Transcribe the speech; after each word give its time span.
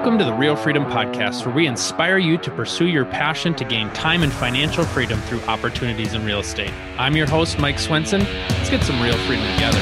Welcome 0.00 0.18
to 0.18 0.24
the 0.24 0.32
Real 0.32 0.56
Freedom 0.56 0.86
Podcast, 0.86 1.44
where 1.44 1.54
we 1.54 1.66
inspire 1.66 2.16
you 2.16 2.38
to 2.38 2.50
pursue 2.50 2.86
your 2.86 3.04
passion 3.04 3.54
to 3.56 3.64
gain 3.64 3.90
time 3.90 4.22
and 4.22 4.32
financial 4.32 4.82
freedom 4.82 5.20
through 5.20 5.42
opportunities 5.42 6.14
in 6.14 6.24
real 6.24 6.40
estate. 6.40 6.72
I'm 6.96 7.14
your 7.16 7.26
host, 7.26 7.58
Mike 7.58 7.78
Swenson. 7.78 8.20
Let's 8.22 8.70
get 8.70 8.82
some 8.82 8.98
real 9.02 9.12
freedom 9.26 9.44
together. 9.52 9.78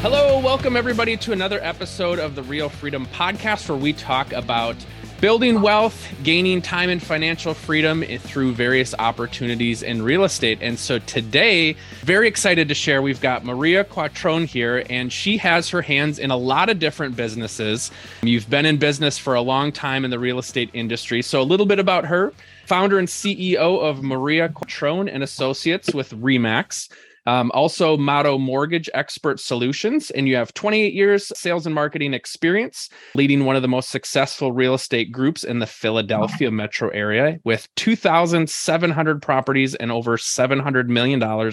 Hello, 0.00 0.38
welcome 0.38 0.76
everybody 0.76 1.16
to 1.16 1.32
another 1.32 1.58
episode 1.60 2.20
of 2.20 2.36
the 2.36 2.44
Real 2.44 2.68
Freedom 2.68 3.04
Podcast, 3.06 3.68
where 3.68 3.76
we 3.76 3.92
talk 3.92 4.32
about 4.32 4.76
building 5.22 5.62
wealth, 5.62 6.12
gaining 6.24 6.60
time 6.60 6.90
and 6.90 7.00
financial 7.00 7.54
freedom 7.54 8.02
through 8.02 8.52
various 8.52 8.92
opportunities 8.98 9.84
in 9.84 10.02
real 10.02 10.24
estate. 10.24 10.58
And 10.60 10.76
so 10.76 10.98
today, 10.98 11.76
very 12.00 12.26
excited 12.26 12.66
to 12.66 12.74
share, 12.74 13.00
we've 13.00 13.20
got 13.20 13.44
Maria 13.44 13.84
Quattrone 13.84 14.46
here, 14.46 14.84
and 14.90 15.12
she 15.12 15.36
has 15.36 15.68
her 15.68 15.80
hands 15.80 16.18
in 16.18 16.32
a 16.32 16.36
lot 16.36 16.68
of 16.68 16.80
different 16.80 17.14
businesses. 17.14 17.92
You've 18.24 18.50
been 18.50 18.66
in 18.66 18.78
business 18.78 19.16
for 19.16 19.34
a 19.34 19.40
long 19.40 19.70
time 19.70 20.04
in 20.04 20.10
the 20.10 20.18
real 20.18 20.40
estate 20.40 20.70
industry. 20.72 21.22
So 21.22 21.40
a 21.40 21.44
little 21.44 21.66
bit 21.66 21.78
about 21.78 22.04
her. 22.06 22.32
Founder 22.66 22.98
and 22.98 23.06
CEO 23.06 23.80
of 23.80 24.02
Maria 24.02 24.48
Quattrone 24.48 25.08
and 25.08 25.22
Associates 25.22 25.94
with 25.94 26.10
Remax. 26.10 26.88
Um, 27.26 27.50
also, 27.52 27.96
Motto 27.96 28.38
Mortgage 28.38 28.90
Expert 28.94 29.38
Solutions, 29.38 30.10
and 30.10 30.28
you 30.28 30.36
have 30.36 30.52
28 30.54 30.92
years 30.92 31.32
sales 31.38 31.66
and 31.66 31.74
marketing 31.74 32.14
experience, 32.14 32.88
leading 33.14 33.44
one 33.44 33.56
of 33.56 33.62
the 33.62 33.68
most 33.68 33.90
successful 33.90 34.52
real 34.52 34.74
estate 34.74 35.12
groups 35.12 35.44
in 35.44 35.60
the 35.60 35.66
Philadelphia 35.66 36.50
metro 36.50 36.88
area 36.90 37.38
with 37.44 37.68
2,700 37.76 39.22
properties 39.22 39.74
and 39.76 39.92
over 39.92 40.16
$700 40.16 40.88
million 40.88 41.52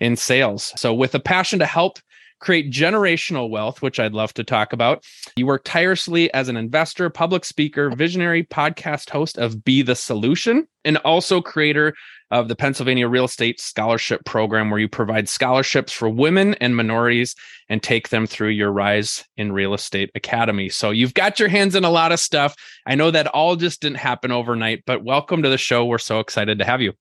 in 0.00 0.16
sales. 0.16 0.72
So, 0.76 0.94
with 0.94 1.14
a 1.14 1.20
passion 1.20 1.58
to 1.58 1.66
help 1.66 1.98
create 2.40 2.70
generational 2.70 3.48
wealth, 3.48 3.80
which 3.80 3.98
I'd 3.98 4.12
love 4.12 4.34
to 4.34 4.44
talk 4.44 4.74
about. 4.74 5.02
You 5.34 5.46
work 5.46 5.62
tirelessly 5.64 6.32
as 6.34 6.48
an 6.48 6.58
investor, 6.58 7.08
public 7.08 7.44
speaker, 7.44 7.90
visionary 7.90 8.44
podcast 8.44 9.08
host 9.08 9.38
of 9.38 9.64
Be 9.64 9.80
the 9.80 9.96
Solution, 9.96 10.68
and 10.84 10.98
also 10.98 11.40
creator 11.40 11.94
of 12.34 12.48
the 12.48 12.56
Pennsylvania 12.56 13.06
Real 13.06 13.26
Estate 13.26 13.60
Scholarship 13.60 14.24
Program, 14.24 14.68
where 14.68 14.80
you 14.80 14.88
provide 14.88 15.28
scholarships 15.28 15.92
for 15.92 16.08
women 16.08 16.54
and 16.54 16.74
minorities 16.74 17.36
and 17.68 17.80
take 17.80 18.08
them 18.08 18.26
through 18.26 18.48
your 18.48 18.72
Rise 18.72 19.24
in 19.36 19.52
Real 19.52 19.72
Estate 19.72 20.10
Academy. 20.16 20.68
So 20.68 20.90
you've 20.90 21.14
got 21.14 21.38
your 21.38 21.48
hands 21.48 21.76
in 21.76 21.84
a 21.84 21.90
lot 21.90 22.10
of 22.10 22.18
stuff. 22.18 22.56
I 22.86 22.96
know 22.96 23.12
that 23.12 23.28
all 23.28 23.54
just 23.54 23.80
didn't 23.80 23.98
happen 23.98 24.32
overnight, 24.32 24.82
but 24.84 25.04
welcome 25.04 25.44
to 25.44 25.48
the 25.48 25.56
show. 25.56 25.84
We're 25.84 25.98
so 25.98 26.18
excited 26.18 26.58
to 26.58 26.64
have 26.64 26.80
you. 26.80 26.94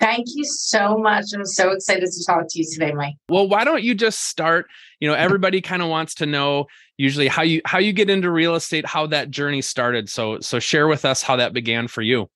Thank 0.00 0.26
you 0.34 0.44
so 0.44 0.98
much. 0.98 1.26
I'm 1.32 1.46
so 1.46 1.70
excited 1.70 2.10
to 2.10 2.24
talk 2.26 2.46
to 2.48 2.58
you 2.58 2.66
today, 2.68 2.90
Mike. 2.90 3.14
Well, 3.28 3.48
why 3.48 3.62
don't 3.62 3.84
you 3.84 3.94
just 3.94 4.26
start? 4.26 4.66
You 4.98 5.06
know, 5.06 5.14
everybody 5.14 5.60
kind 5.60 5.80
of 5.80 5.90
wants 5.90 6.16
to 6.16 6.26
know 6.26 6.66
usually 6.98 7.28
how 7.28 7.42
you 7.42 7.60
how 7.64 7.78
you 7.78 7.92
get 7.92 8.10
into 8.10 8.32
real 8.32 8.56
estate, 8.56 8.84
how 8.84 9.06
that 9.06 9.30
journey 9.30 9.62
started. 9.62 10.08
So 10.10 10.40
so 10.40 10.58
share 10.58 10.88
with 10.88 11.04
us 11.04 11.22
how 11.22 11.36
that 11.36 11.52
began 11.52 11.86
for 11.86 12.02
you. 12.02 12.28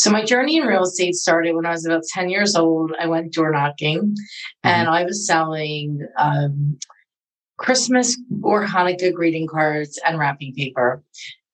So 0.00 0.10
my 0.10 0.24
journey 0.24 0.56
in 0.56 0.66
real 0.66 0.84
estate 0.84 1.14
started 1.14 1.54
when 1.54 1.66
I 1.66 1.72
was 1.72 1.84
about 1.84 2.04
10 2.04 2.30
years 2.30 2.56
old. 2.56 2.90
I 2.98 3.06
went 3.06 3.34
door 3.34 3.50
knocking 3.50 4.00
mm-hmm. 4.00 4.66
and 4.66 4.88
I 4.88 5.04
was 5.04 5.26
selling 5.26 6.08
um, 6.16 6.78
Christmas 7.58 8.18
or 8.42 8.66
Hanukkah 8.66 9.12
greeting 9.12 9.46
cards 9.46 10.00
and 10.06 10.18
wrapping 10.18 10.54
paper. 10.54 11.02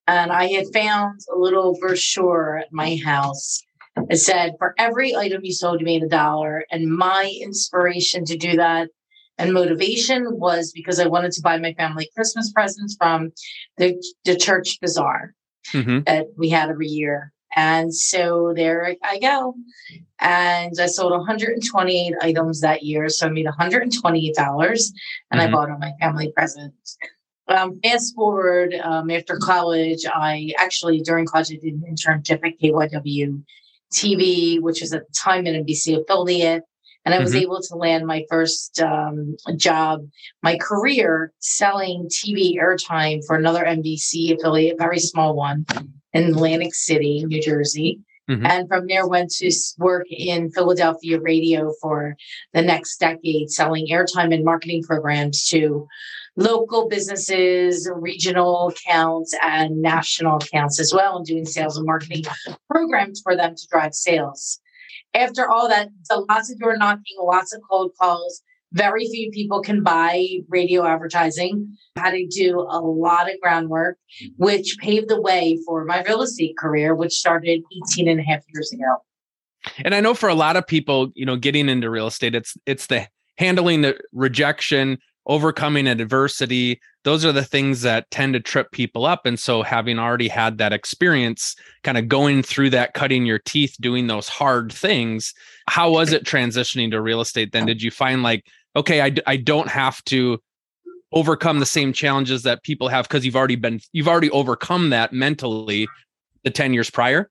And 0.06 0.30
I 0.30 0.46
had 0.46 0.66
found 0.72 1.18
a 1.34 1.36
little 1.36 1.76
brochure 1.80 2.58
at 2.58 2.72
my 2.72 3.00
house. 3.04 3.64
It 4.10 4.18
said, 4.18 4.54
for 4.60 4.76
every 4.78 5.16
item 5.16 5.40
you 5.42 5.52
sold, 5.52 5.80
you 5.80 5.84
made 5.84 6.04
a 6.04 6.08
dollar. 6.08 6.66
And 6.70 6.96
my 6.96 7.36
inspiration 7.42 8.24
to 8.26 8.36
do 8.36 8.54
that 8.58 8.90
and 9.38 9.54
motivation 9.54 10.38
was 10.38 10.70
because 10.70 11.00
I 11.00 11.08
wanted 11.08 11.32
to 11.32 11.42
buy 11.42 11.58
my 11.58 11.74
family 11.74 12.08
Christmas 12.14 12.52
presents 12.52 12.94
from 12.96 13.32
the, 13.76 14.00
the 14.24 14.36
church 14.36 14.78
bazaar 14.80 15.34
mm-hmm. 15.72 16.02
that 16.06 16.26
we 16.38 16.48
had 16.48 16.70
every 16.70 16.86
year. 16.86 17.32
And 17.56 17.92
so 17.92 18.52
there 18.54 18.94
I 19.02 19.18
go. 19.18 19.54
And 20.20 20.74
I 20.78 20.86
sold 20.86 21.12
128 21.12 22.14
items 22.20 22.60
that 22.60 22.82
year. 22.82 23.08
So 23.08 23.26
I 23.26 23.30
made 23.30 23.46
$128 23.46 23.82
and 23.88 23.94
mm-hmm. 23.96 25.40
I 25.40 25.50
bought 25.50 25.70
all 25.70 25.78
my 25.78 25.92
family 25.98 26.30
presents. 26.32 26.98
Um, 27.48 27.80
fast 27.82 28.14
forward 28.14 28.74
um, 28.82 29.10
after 29.10 29.38
college, 29.38 30.04
I 30.06 30.52
actually 30.58 31.00
during 31.00 31.26
college 31.26 31.50
I 31.50 31.56
did 31.56 31.74
an 31.74 31.84
internship 31.88 32.40
at 32.44 32.60
KYW 32.60 33.42
TV, 33.92 34.60
which 34.60 34.82
was 34.82 34.92
at 34.92 35.06
the 35.06 35.14
time 35.14 35.46
an 35.46 35.64
NBC 35.64 35.98
affiliate. 35.98 36.64
And 37.06 37.14
I 37.14 37.20
was 37.20 37.30
mm-hmm. 37.30 37.42
able 37.42 37.62
to 37.62 37.76
land 37.76 38.04
my 38.04 38.24
first 38.28 38.82
um, 38.82 39.36
job, 39.56 40.00
my 40.42 40.58
career 40.58 41.32
selling 41.38 42.08
TV 42.08 42.56
airtime 42.56 43.24
for 43.24 43.36
another 43.36 43.64
NBC 43.64 44.36
affiliate, 44.36 44.74
a 44.74 44.78
very 44.78 44.98
small 44.98 45.36
one 45.36 45.64
in 46.16 46.30
Atlantic 46.30 46.74
City, 46.74 47.24
New 47.24 47.40
Jersey. 47.40 48.00
Mm-hmm. 48.28 48.46
And 48.46 48.68
from 48.68 48.86
there, 48.88 49.06
went 49.06 49.30
to 49.34 49.50
work 49.78 50.06
in 50.10 50.50
Philadelphia 50.50 51.20
radio 51.20 51.72
for 51.80 52.16
the 52.52 52.62
next 52.62 52.98
decade, 52.98 53.50
selling 53.50 53.86
airtime 53.86 54.34
and 54.34 54.44
marketing 54.44 54.82
programs 54.82 55.48
to 55.50 55.86
local 56.36 56.88
businesses, 56.88 57.88
regional 57.94 58.68
accounts, 58.68 59.32
and 59.42 59.80
national 59.80 60.36
accounts 60.36 60.80
as 60.80 60.92
well, 60.92 61.16
and 61.16 61.26
doing 61.26 61.44
sales 61.44 61.76
and 61.76 61.86
marketing 61.86 62.24
programs 62.68 63.20
for 63.22 63.36
them 63.36 63.54
to 63.54 63.66
drive 63.70 63.94
sales. 63.94 64.60
After 65.14 65.48
all 65.48 65.68
that, 65.68 65.88
so 66.02 66.26
lots 66.28 66.50
of 66.50 66.58
door 66.58 66.76
knocking, 66.76 67.16
lots 67.20 67.54
of 67.54 67.62
cold 67.70 67.92
calls, 67.98 68.42
very 68.72 69.06
few 69.06 69.30
people 69.30 69.62
can 69.62 69.82
buy 69.82 70.26
radio 70.48 70.84
advertising. 70.84 71.76
I 71.96 72.00
had 72.00 72.10
to 72.12 72.26
do 72.26 72.60
a 72.60 72.80
lot 72.80 73.30
of 73.30 73.40
groundwork, 73.40 73.98
which 74.36 74.76
paved 74.80 75.08
the 75.08 75.20
way 75.20 75.58
for 75.64 75.84
my 75.84 76.02
real 76.02 76.22
estate 76.22 76.56
career, 76.58 76.94
which 76.94 77.14
started 77.14 77.62
18 77.94 78.08
and 78.08 78.20
a 78.20 78.22
half 78.22 78.42
years 78.52 78.72
ago. 78.72 78.96
And 79.84 79.94
I 79.94 80.00
know 80.00 80.14
for 80.14 80.28
a 80.28 80.34
lot 80.34 80.56
of 80.56 80.66
people, 80.66 81.10
you 81.14 81.26
know, 81.26 81.36
getting 81.36 81.68
into 81.68 81.90
real 81.90 82.06
estate, 82.06 82.34
it's 82.34 82.56
it's 82.66 82.86
the 82.86 83.08
handling 83.38 83.82
the 83.82 83.98
rejection, 84.12 84.98
overcoming 85.26 85.86
adversity. 85.86 86.80
Those 87.04 87.24
are 87.24 87.32
the 87.32 87.44
things 87.44 87.82
that 87.82 88.10
tend 88.10 88.34
to 88.34 88.40
trip 88.40 88.70
people 88.70 89.04
up. 89.04 89.26
And 89.26 89.38
so 89.38 89.62
having 89.62 89.98
already 89.98 90.28
had 90.28 90.58
that 90.58 90.72
experience, 90.72 91.56
kind 91.82 91.98
of 91.98 92.08
going 92.08 92.42
through 92.42 92.70
that, 92.70 92.94
cutting 92.94 93.26
your 93.26 93.40
teeth, 93.40 93.76
doing 93.80 94.06
those 94.06 94.28
hard 94.28 94.72
things, 94.72 95.34
how 95.68 95.90
was 95.90 96.12
it 96.12 96.24
transitioning 96.24 96.90
to 96.92 97.00
real 97.00 97.20
estate 97.20 97.52
then? 97.52 97.66
Did 97.66 97.82
you 97.82 97.90
find 97.90 98.22
like 98.22 98.44
okay, 98.76 99.00
I, 99.00 99.14
I 99.26 99.38
don't 99.38 99.68
have 99.68 100.04
to 100.04 100.38
overcome 101.12 101.60
the 101.60 101.66
same 101.66 101.92
challenges 101.92 102.42
that 102.42 102.62
people 102.62 102.88
have 102.88 103.08
because 103.08 103.24
you've 103.24 103.36
already 103.36 103.56
been 103.56 103.80
you've 103.92 104.08
already 104.08 104.30
overcome 104.30 104.90
that 104.90 105.12
mentally 105.12 105.88
the 106.42 106.50
10 106.50 106.74
years 106.74 106.90
prior 106.90 107.30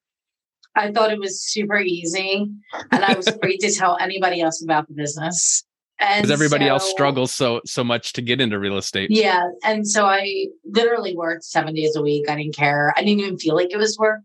i 0.75 0.91
thought 0.91 1.11
it 1.11 1.19
was 1.19 1.44
super 1.44 1.79
easy 1.79 2.50
and 2.91 3.03
i 3.03 3.13
was 3.13 3.28
afraid 3.28 3.57
to 3.57 3.72
tell 3.72 3.97
anybody 4.00 4.41
else 4.41 4.63
about 4.63 4.88
the 4.88 4.94
business 4.94 5.66
because 6.00 6.31
everybody 6.31 6.66
so, 6.66 6.69
else 6.72 6.89
struggles 6.89 7.33
so 7.33 7.61
so 7.66 7.83
much 7.83 8.13
to 8.13 8.22
get 8.22 8.41
into 8.41 8.59
real 8.59 8.78
estate. 8.78 9.09
Yeah 9.11 9.47
and 9.63 9.88
so 9.88 10.06
i 10.06 10.47
literally 10.66 11.16
worked 11.16 11.44
seven 11.44 11.73
days 11.73 11.95
a 11.95 12.01
week. 12.01 12.29
I 12.29 12.35
didn't 12.35 12.56
care. 12.56 12.94
I 12.97 13.01
didn't 13.01 13.22
even 13.22 13.38
feel 13.38 13.56
like 13.56 13.72
it 13.72 13.78
was 13.78 13.97
work. 13.97 14.22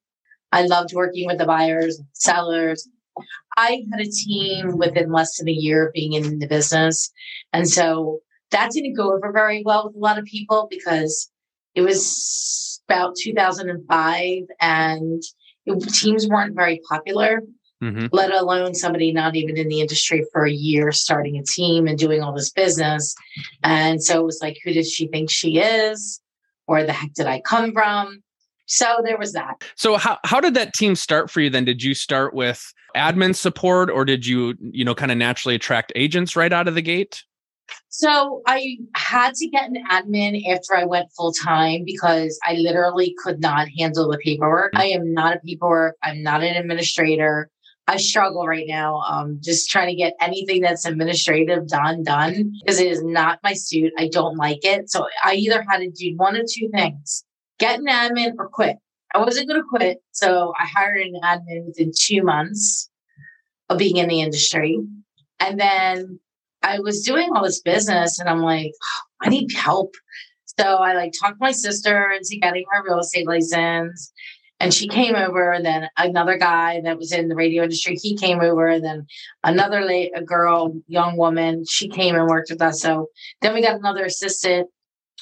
I 0.53 0.63
loved 0.63 0.93
working 0.95 1.27
with 1.27 1.39
the 1.39 1.47
buyers 1.47 2.01
sellers. 2.13 2.89
I 3.57 3.85
had 3.91 4.01
a 4.01 4.11
team 4.11 4.79
within 4.79 5.13
less 5.13 5.39
than 5.39 5.49
a 5.49 5.53
year 5.53 5.87
of 5.87 5.93
being 5.93 6.13
in 6.15 6.39
the 6.39 6.47
business. 6.47 7.13
And 7.53 7.69
so 7.69 8.21
that 8.51 8.71
didn't 8.71 8.95
go 8.95 9.13
over 9.15 9.33
very 9.33 9.63
well 9.65 9.87
with 9.87 9.97
a 9.97 9.99
lot 9.99 10.19
of 10.19 10.25
people 10.25 10.67
because 10.71 11.31
it 11.75 11.83
was 11.83 12.81
about 12.89 13.15
2005 13.17 14.43
and 14.61 15.23
it, 15.67 15.89
teams 15.95 16.27
weren't 16.27 16.57
very 16.57 16.81
popular, 16.89 17.43
mm-hmm. 17.83 18.07
let 18.13 18.33
alone 18.33 18.75
somebody 18.75 19.13
not 19.13 19.37
even 19.37 19.57
in 19.57 19.69
the 19.69 19.81
industry 19.81 20.25
for 20.33 20.45
a 20.45 20.53
year 20.53 20.93
starting 20.93 21.37
a 21.37 21.43
team 21.43 21.87
and 21.87 21.99
doing 21.99 22.23
all 22.23 22.33
this 22.33 22.51
business. 22.51 23.15
And 23.63 24.03
so 24.03 24.21
it 24.21 24.25
was 24.25 24.41
like, 24.43 24.59
who 24.65 24.73
does 24.73 24.91
she 24.91 25.07
think 25.07 25.31
she 25.31 25.59
is? 25.59 26.21
Where 26.67 26.87
the 26.87 26.93
heck 26.93 27.13
did 27.15 27.27
I 27.27 27.41
come 27.41 27.73
from? 27.73 28.23
So 28.67 29.01
there 29.05 29.19
was 29.19 29.33
that. 29.33 29.65
So 29.75 29.97
how 29.97 30.19
how 30.25 30.41
did 30.41 30.55
that 30.55 30.75
team 30.75 30.95
start 30.95 31.29
for 31.29 31.41
you 31.41 31.51
then? 31.51 31.65
Did 31.65 31.83
you 31.83 31.93
start 31.93 32.35
with 32.35 32.73
admin 32.97 33.35
support 33.35 33.91
or 33.91 34.05
did 34.05 34.25
you, 34.25 34.55
you 34.61 34.85
know, 34.85 34.95
kind 34.95 35.11
of 35.11 35.19
naturally 35.19 35.57
attract 35.57 35.93
agents 35.97 36.37
right 36.37 36.53
out 36.53 36.69
of 36.69 36.77
the 36.77 36.83
gate? 36.83 37.25
So 37.89 38.43
I 38.47 38.79
had 38.95 39.35
to 39.35 39.49
get 39.49 39.69
an 39.69 39.85
admin 39.91 40.47
after 40.49 40.77
I 40.77 40.85
went 40.85 41.11
full 41.17 41.33
time 41.33 41.83
because 41.85 42.39
I 42.45 42.55
literally 42.55 43.15
could 43.23 43.41
not 43.41 43.69
handle 43.77 44.09
the 44.09 44.19
paperwork. 44.19 44.73
I 44.77 44.87
am 44.87 45.13
not 45.13 45.37
a 45.37 45.41
paperwork. 45.41 45.97
I'm 46.03 46.23
not 46.23 46.43
an 46.43 46.57
administrator. 46.57 47.51
I 47.87 47.97
struggle 47.97 48.47
right 48.47 48.67
now, 48.69 49.01
um, 49.01 49.39
just 49.43 49.69
trying 49.69 49.89
to 49.89 49.97
get 49.97 50.15
anything 50.21 50.61
that's 50.61 50.85
administrative 50.85 51.67
done, 51.67 52.05
done 52.05 52.53
because 52.61 52.79
it 52.79 52.87
is 52.87 53.03
not 53.03 53.41
my 53.43 53.55
suit. 53.55 53.93
I 53.99 54.09
don't 54.09 54.37
like 54.37 54.61
it. 54.63 54.91
So 54.91 55.07
I 55.25 55.35
either 55.35 55.65
had 55.69 55.79
to 55.79 55.91
do 55.91 56.15
one 56.17 56.37
of 56.37 56.47
two 56.47 56.69
things 56.73 57.25
get 57.61 57.79
an 57.79 57.87
admin 57.87 58.33
or 58.39 58.49
quit. 58.49 58.77
I 59.15 59.19
wasn't 59.19 59.49
going 59.49 59.61
to 59.61 59.69
quit. 59.69 59.99
So 60.13 60.53
I 60.59 60.67
hired 60.67 61.01
an 61.01 61.21
admin 61.23 61.67
within 61.67 61.93
two 61.97 62.23
months 62.23 62.91
of 63.69 63.79
being 63.79 63.99
in 63.99 64.09
the 64.09 64.21
industry. 64.21 64.81
And 65.39 65.61
then 65.61 66.19
I 66.63 66.81
was 66.81 67.03
doing 67.03 67.31
all 67.35 67.45
this 67.45 67.61
business 67.61 68.19
and 68.19 68.29
I'm 68.29 68.43
like, 68.43 68.73
oh, 68.83 69.01
I 69.23 69.29
need 69.29 69.53
help. 69.53 69.95
So 70.59 70.65
I 70.65 70.95
like 70.95 71.13
talked 71.19 71.39
to 71.39 71.45
my 71.45 71.53
sister 71.53 72.11
into 72.11 72.39
getting 72.41 72.65
her 72.71 72.83
real 72.85 72.99
estate 72.99 73.27
license. 73.27 74.13
And 74.61 74.75
she 74.75 74.87
came 74.87 75.15
mm-hmm. 75.15 75.31
over, 75.31 75.53
and 75.53 75.65
then 75.65 75.89
another 75.97 76.37
guy 76.37 76.83
that 76.83 76.99
was 76.99 77.13
in 77.13 77.29
the 77.29 77.35
radio 77.35 77.63
industry, 77.63 77.97
he 78.01 78.15
came 78.15 78.41
over, 78.41 78.69
and 78.69 78.85
then 78.85 79.07
another 79.43 79.81
late, 79.81 80.13
a 80.15 80.23
girl, 80.23 80.75
young 80.87 81.17
woman, 81.17 81.65
she 81.67 81.89
came 81.89 82.15
and 82.15 82.29
worked 82.29 82.51
with 82.51 82.61
us. 82.61 82.83
So 82.83 83.09
then 83.41 83.55
we 83.55 83.63
got 83.63 83.77
another 83.77 84.05
assistant 84.05 84.69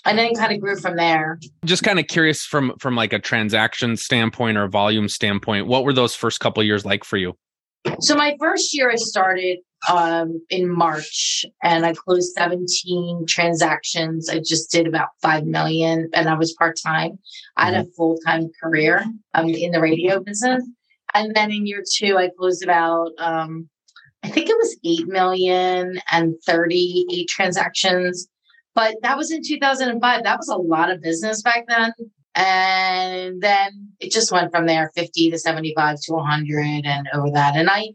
and 0.04 0.18
then 0.18 0.34
kind 0.34 0.52
of 0.52 0.60
grew 0.60 0.76
from 0.76 0.96
there. 0.96 1.38
Just 1.64 1.82
kind 1.82 1.98
of 1.98 2.06
curious 2.06 2.44
from 2.44 2.72
from 2.78 2.96
like 2.96 3.12
a 3.12 3.18
transaction 3.18 3.96
standpoint 3.96 4.58
or 4.58 4.68
volume 4.68 5.08
standpoint, 5.08 5.66
what 5.66 5.84
were 5.84 5.92
those 5.92 6.14
first 6.14 6.40
couple 6.40 6.62
years 6.62 6.84
like 6.84 7.04
for 7.04 7.16
you? 7.16 7.36
So 8.00 8.14
my 8.14 8.36
first 8.38 8.74
year 8.74 8.90
I 8.90 8.96
started 8.96 9.58
um, 9.90 10.40
in 10.50 10.68
March 10.68 11.44
and 11.62 11.86
I 11.86 11.94
closed 11.94 12.32
17 12.34 13.26
transactions. 13.28 14.28
I 14.28 14.38
just 14.38 14.70
did 14.70 14.86
about 14.86 15.10
5 15.22 15.44
million 15.44 16.10
and 16.14 16.28
I 16.28 16.34
was 16.34 16.54
part 16.54 16.78
time. 16.84 17.18
I 17.56 17.66
had 17.66 17.74
a 17.74 17.78
mm-hmm. 17.78 17.90
full 17.96 18.18
time 18.26 18.50
career 18.62 19.04
um, 19.34 19.48
in 19.48 19.72
the 19.72 19.80
radio 19.80 20.20
business. 20.20 20.64
And 21.14 21.34
then 21.34 21.50
in 21.50 21.66
year 21.66 21.82
two, 21.90 22.16
I 22.18 22.30
closed 22.38 22.62
about, 22.62 23.12
um, 23.18 23.68
I 24.22 24.28
think 24.28 24.50
it 24.50 24.56
was 24.56 24.76
8 24.84 25.06
million 25.06 26.00
and 26.10 26.34
38 26.44 27.28
transactions. 27.28 28.28
But 28.74 28.96
that 29.02 29.16
was 29.16 29.30
in 29.30 29.42
2005. 29.42 30.22
That 30.22 30.38
was 30.38 30.48
a 30.48 30.56
lot 30.56 30.90
of 30.90 31.00
business 31.00 31.42
back 31.42 31.64
then. 31.66 31.92
And 32.34 33.40
then 33.40 33.88
it 33.98 34.12
just 34.12 34.30
went 34.30 34.52
from 34.52 34.66
there 34.66 34.92
50 34.94 35.30
to 35.30 35.38
75 35.38 35.96
to 36.02 36.12
100 36.12 36.86
and 36.86 37.08
over 37.12 37.30
that. 37.32 37.56
And 37.56 37.68
I, 37.70 37.88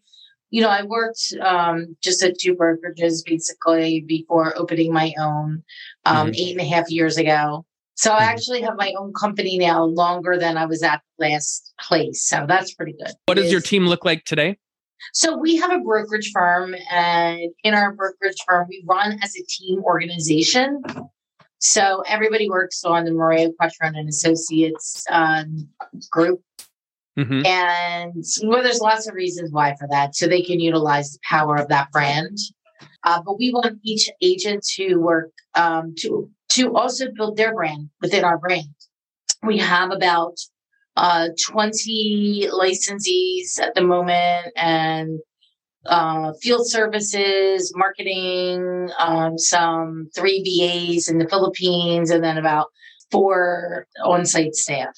you 0.53 0.61
know, 0.61 0.69
I 0.69 0.83
worked 0.83 1.33
um, 1.41 1.97
just 1.99 2.21
at 2.21 2.37
two 2.37 2.53
brokerages 2.55 3.25
basically 3.25 4.01
before 4.01 4.55
opening 4.55 4.93
my 4.93 5.11
own 5.19 5.63
um, 6.05 6.27
mm-hmm. 6.27 6.35
eight 6.35 6.51
and 6.51 6.61
a 6.61 6.69
half 6.75 6.91
years 6.91 7.17
ago. 7.17 7.65
So 7.95 8.11
I 8.11 8.19
mm-hmm. 8.19 8.29
actually 8.29 8.61
have 8.61 8.75
my 8.77 8.93
own 8.99 9.13
company 9.13 9.57
now 9.57 9.83
longer 9.83 10.37
than 10.37 10.55
I 10.55 10.67
was 10.67 10.83
at 10.83 11.01
last 11.17 11.73
place. 11.79 12.29
So 12.29 12.45
that's 12.47 12.71
pretty 12.75 12.93
good. 12.93 13.13
What 13.25 13.33
does 13.33 13.51
your 13.51 13.61
team 13.61 13.87
look 13.87 14.05
like 14.05 14.25
today? 14.25 14.59
So 15.11 15.35
we 15.35 15.55
have 15.55 15.71
a 15.71 15.79
brokerage 15.79 16.29
firm, 16.31 16.75
and 16.91 17.41
in 17.63 17.73
our 17.73 17.91
brokerage 17.91 18.37
firm, 18.47 18.67
we 18.69 18.83
run 18.85 19.17
as 19.23 19.35
a 19.35 19.43
team 19.49 19.83
organization. 19.83 20.83
So 21.57 22.03
everybody 22.07 22.47
works 22.47 22.83
on 22.83 23.05
the 23.05 23.11
Maria 23.11 23.49
Quattrone 23.59 23.97
and 23.97 24.07
Associates 24.07 25.03
um, 25.09 25.67
group 26.11 26.43
Mm-hmm. 27.17 27.45
And 27.45 28.23
well, 28.43 28.63
there's 28.63 28.79
lots 28.79 29.07
of 29.07 29.13
reasons 29.13 29.51
why 29.51 29.75
for 29.79 29.87
that. 29.91 30.15
So 30.15 30.27
they 30.27 30.41
can 30.41 30.59
utilize 30.59 31.11
the 31.11 31.19
power 31.29 31.57
of 31.57 31.67
that 31.69 31.91
brand. 31.91 32.37
Uh, 33.03 33.21
but 33.23 33.37
we 33.37 33.51
want 33.53 33.79
each 33.83 34.09
agent 34.21 34.63
to 34.75 34.95
work 34.95 35.31
um, 35.55 35.93
to 35.99 36.29
to 36.49 36.73
also 36.75 37.07
build 37.11 37.37
their 37.37 37.53
brand 37.53 37.89
within 38.01 38.23
our 38.23 38.37
brand. 38.37 38.73
We 39.43 39.57
have 39.57 39.91
about 39.91 40.37
uh, 40.95 41.29
20 41.47 42.47
licensees 42.51 43.59
at 43.59 43.73
the 43.75 43.81
moment 43.81 44.47
and 44.55 45.19
uh, 45.85 46.31
field 46.41 46.69
services, 46.69 47.73
marketing, 47.75 48.89
um, 48.99 49.37
some 49.37 50.09
three 50.15 50.41
VAs 50.43 51.09
in 51.09 51.17
the 51.17 51.27
Philippines, 51.27 52.09
and 52.09 52.23
then 52.23 52.37
about 52.37 52.67
four 53.11 53.87
on 54.03 54.25
site 54.25 54.55
staff. 54.55 54.95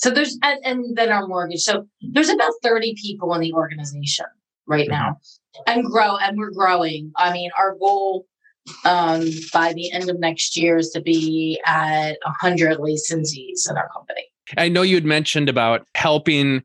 So 0.00 0.10
there's, 0.10 0.38
and, 0.42 0.60
and 0.64 0.96
then 0.96 1.10
our 1.10 1.26
mortgage. 1.26 1.60
So 1.60 1.86
there's 2.00 2.30
about 2.30 2.52
30 2.62 2.94
people 3.00 3.34
in 3.34 3.40
the 3.40 3.52
organization 3.52 4.26
right 4.66 4.88
mm-hmm. 4.88 4.92
now 4.92 5.20
and 5.66 5.84
grow, 5.84 6.16
and 6.16 6.38
we're 6.38 6.52
growing. 6.52 7.12
I 7.16 7.32
mean, 7.32 7.50
our 7.58 7.74
goal 7.74 8.26
um, 8.84 9.28
by 9.52 9.72
the 9.74 9.92
end 9.92 10.08
of 10.08 10.18
next 10.18 10.56
year 10.56 10.78
is 10.78 10.90
to 10.90 11.02
be 11.02 11.60
at 11.66 12.16
100 12.24 12.78
licensees 12.78 13.68
in 13.68 13.76
our 13.76 13.88
company. 13.90 14.24
I 14.56 14.68
know 14.68 14.82
you 14.82 14.94
had 14.94 15.04
mentioned 15.04 15.48
about 15.48 15.86
helping 15.94 16.62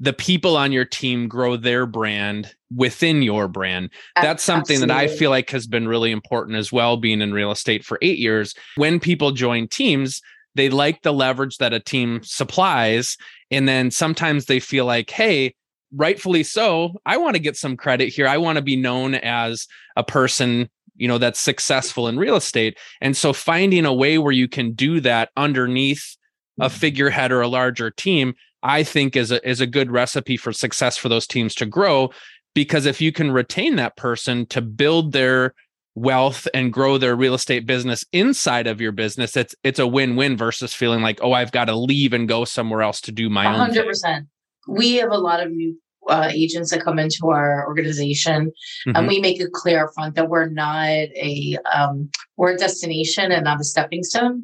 the 0.00 0.12
people 0.12 0.56
on 0.56 0.72
your 0.72 0.84
team 0.84 1.28
grow 1.28 1.56
their 1.56 1.86
brand 1.86 2.52
within 2.74 3.22
your 3.22 3.46
brand. 3.46 3.90
That's 4.20 4.42
something 4.42 4.82
Absolutely. 4.82 4.94
that 4.94 5.12
I 5.12 5.16
feel 5.16 5.30
like 5.30 5.50
has 5.50 5.68
been 5.68 5.86
really 5.86 6.10
important 6.10 6.58
as 6.58 6.72
well, 6.72 6.96
being 6.96 7.22
in 7.22 7.32
real 7.32 7.52
estate 7.52 7.84
for 7.84 7.98
eight 8.02 8.18
years. 8.18 8.54
When 8.76 8.98
people 8.98 9.30
join 9.30 9.68
teams, 9.68 10.20
they 10.54 10.68
like 10.68 11.02
the 11.02 11.12
leverage 11.12 11.58
that 11.58 11.72
a 11.72 11.80
team 11.80 12.20
supplies 12.22 13.16
and 13.50 13.68
then 13.68 13.90
sometimes 13.90 14.46
they 14.46 14.60
feel 14.60 14.84
like 14.84 15.10
hey 15.10 15.54
rightfully 15.94 16.42
so 16.42 16.92
i 17.06 17.16
want 17.16 17.34
to 17.34 17.42
get 17.42 17.56
some 17.56 17.76
credit 17.76 18.08
here 18.08 18.26
i 18.26 18.36
want 18.36 18.56
to 18.56 18.62
be 18.62 18.76
known 18.76 19.14
as 19.14 19.66
a 19.96 20.04
person 20.04 20.68
you 20.96 21.08
know 21.08 21.18
that's 21.18 21.40
successful 21.40 22.08
in 22.08 22.18
real 22.18 22.36
estate 22.36 22.78
and 23.00 23.16
so 23.16 23.32
finding 23.32 23.84
a 23.84 23.94
way 23.94 24.18
where 24.18 24.32
you 24.32 24.48
can 24.48 24.72
do 24.72 25.00
that 25.00 25.30
underneath 25.36 26.16
a 26.60 26.66
mm-hmm. 26.66 26.76
figurehead 26.76 27.32
or 27.32 27.40
a 27.40 27.48
larger 27.48 27.90
team 27.90 28.34
i 28.62 28.82
think 28.82 29.16
is 29.16 29.30
a 29.30 29.46
is 29.48 29.60
a 29.60 29.66
good 29.66 29.90
recipe 29.90 30.36
for 30.36 30.52
success 30.52 30.96
for 30.96 31.08
those 31.08 31.26
teams 31.26 31.54
to 31.54 31.66
grow 31.66 32.10
because 32.54 32.86
if 32.86 33.00
you 33.00 33.12
can 33.12 33.32
retain 33.32 33.76
that 33.76 33.96
person 33.96 34.46
to 34.46 34.62
build 34.62 35.12
their 35.12 35.54
wealth 35.94 36.48
and 36.52 36.72
grow 36.72 36.98
their 36.98 37.14
real 37.14 37.34
estate 37.34 37.66
business 37.66 38.04
inside 38.12 38.66
of 38.66 38.80
your 38.80 38.92
business 38.92 39.36
it's 39.36 39.54
it's 39.62 39.78
a 39.78 39.86
win-win 39.86 40.36
versus 40.36 40.74
feeling 40.74 41.02
like 41.02 41.20
oh 41.22 41.32
i've 41.32 41.52
got 41.52 41.66
to 41.66 41.76
leave 41.76 42.12
and 42.12 42.28
go 42.28 42.44
somewhere 42.44 42.82
else 42.82 43.00
to 43.00 43.12
do 43.12 43.30
my 43.30 43.44
100%. 43.44 43.78
own 43.78 43.86
100% 43.86 44.26
we 44.66 44.94
have 44.94 45.10
a 45.10 45.18
lot 45.18 45.40
of 45.40 45.52
new 45.52 45.76
uh, 46.08 46.28
agents 46.32 46.70
that 46.70 46.82
come 46.82 46.98
into 46.98 47.28
our 47.30 47.66
organization 47.66 48.52
mm-hmm. 48.86 48.96
and 48.96 49.06
we 49.06 49.20
make 49.20 49.40
it 49.40 49.52
clear 49.52 49.84
up 49.84 49.90
front 49.94 50.14
that 50.14 50.28
we're 50.28 50.48
not 50.48 50.84
a 50.84 51.56
um, 51.72 52.10
we're 52.36 52.52
a 52.52 52.58
destination 52.58 53.32
and 53.32 53.44
not 53.44 53.60
a 53.60 53.64
stepping 53.64 54.02
stone 54.02 54.42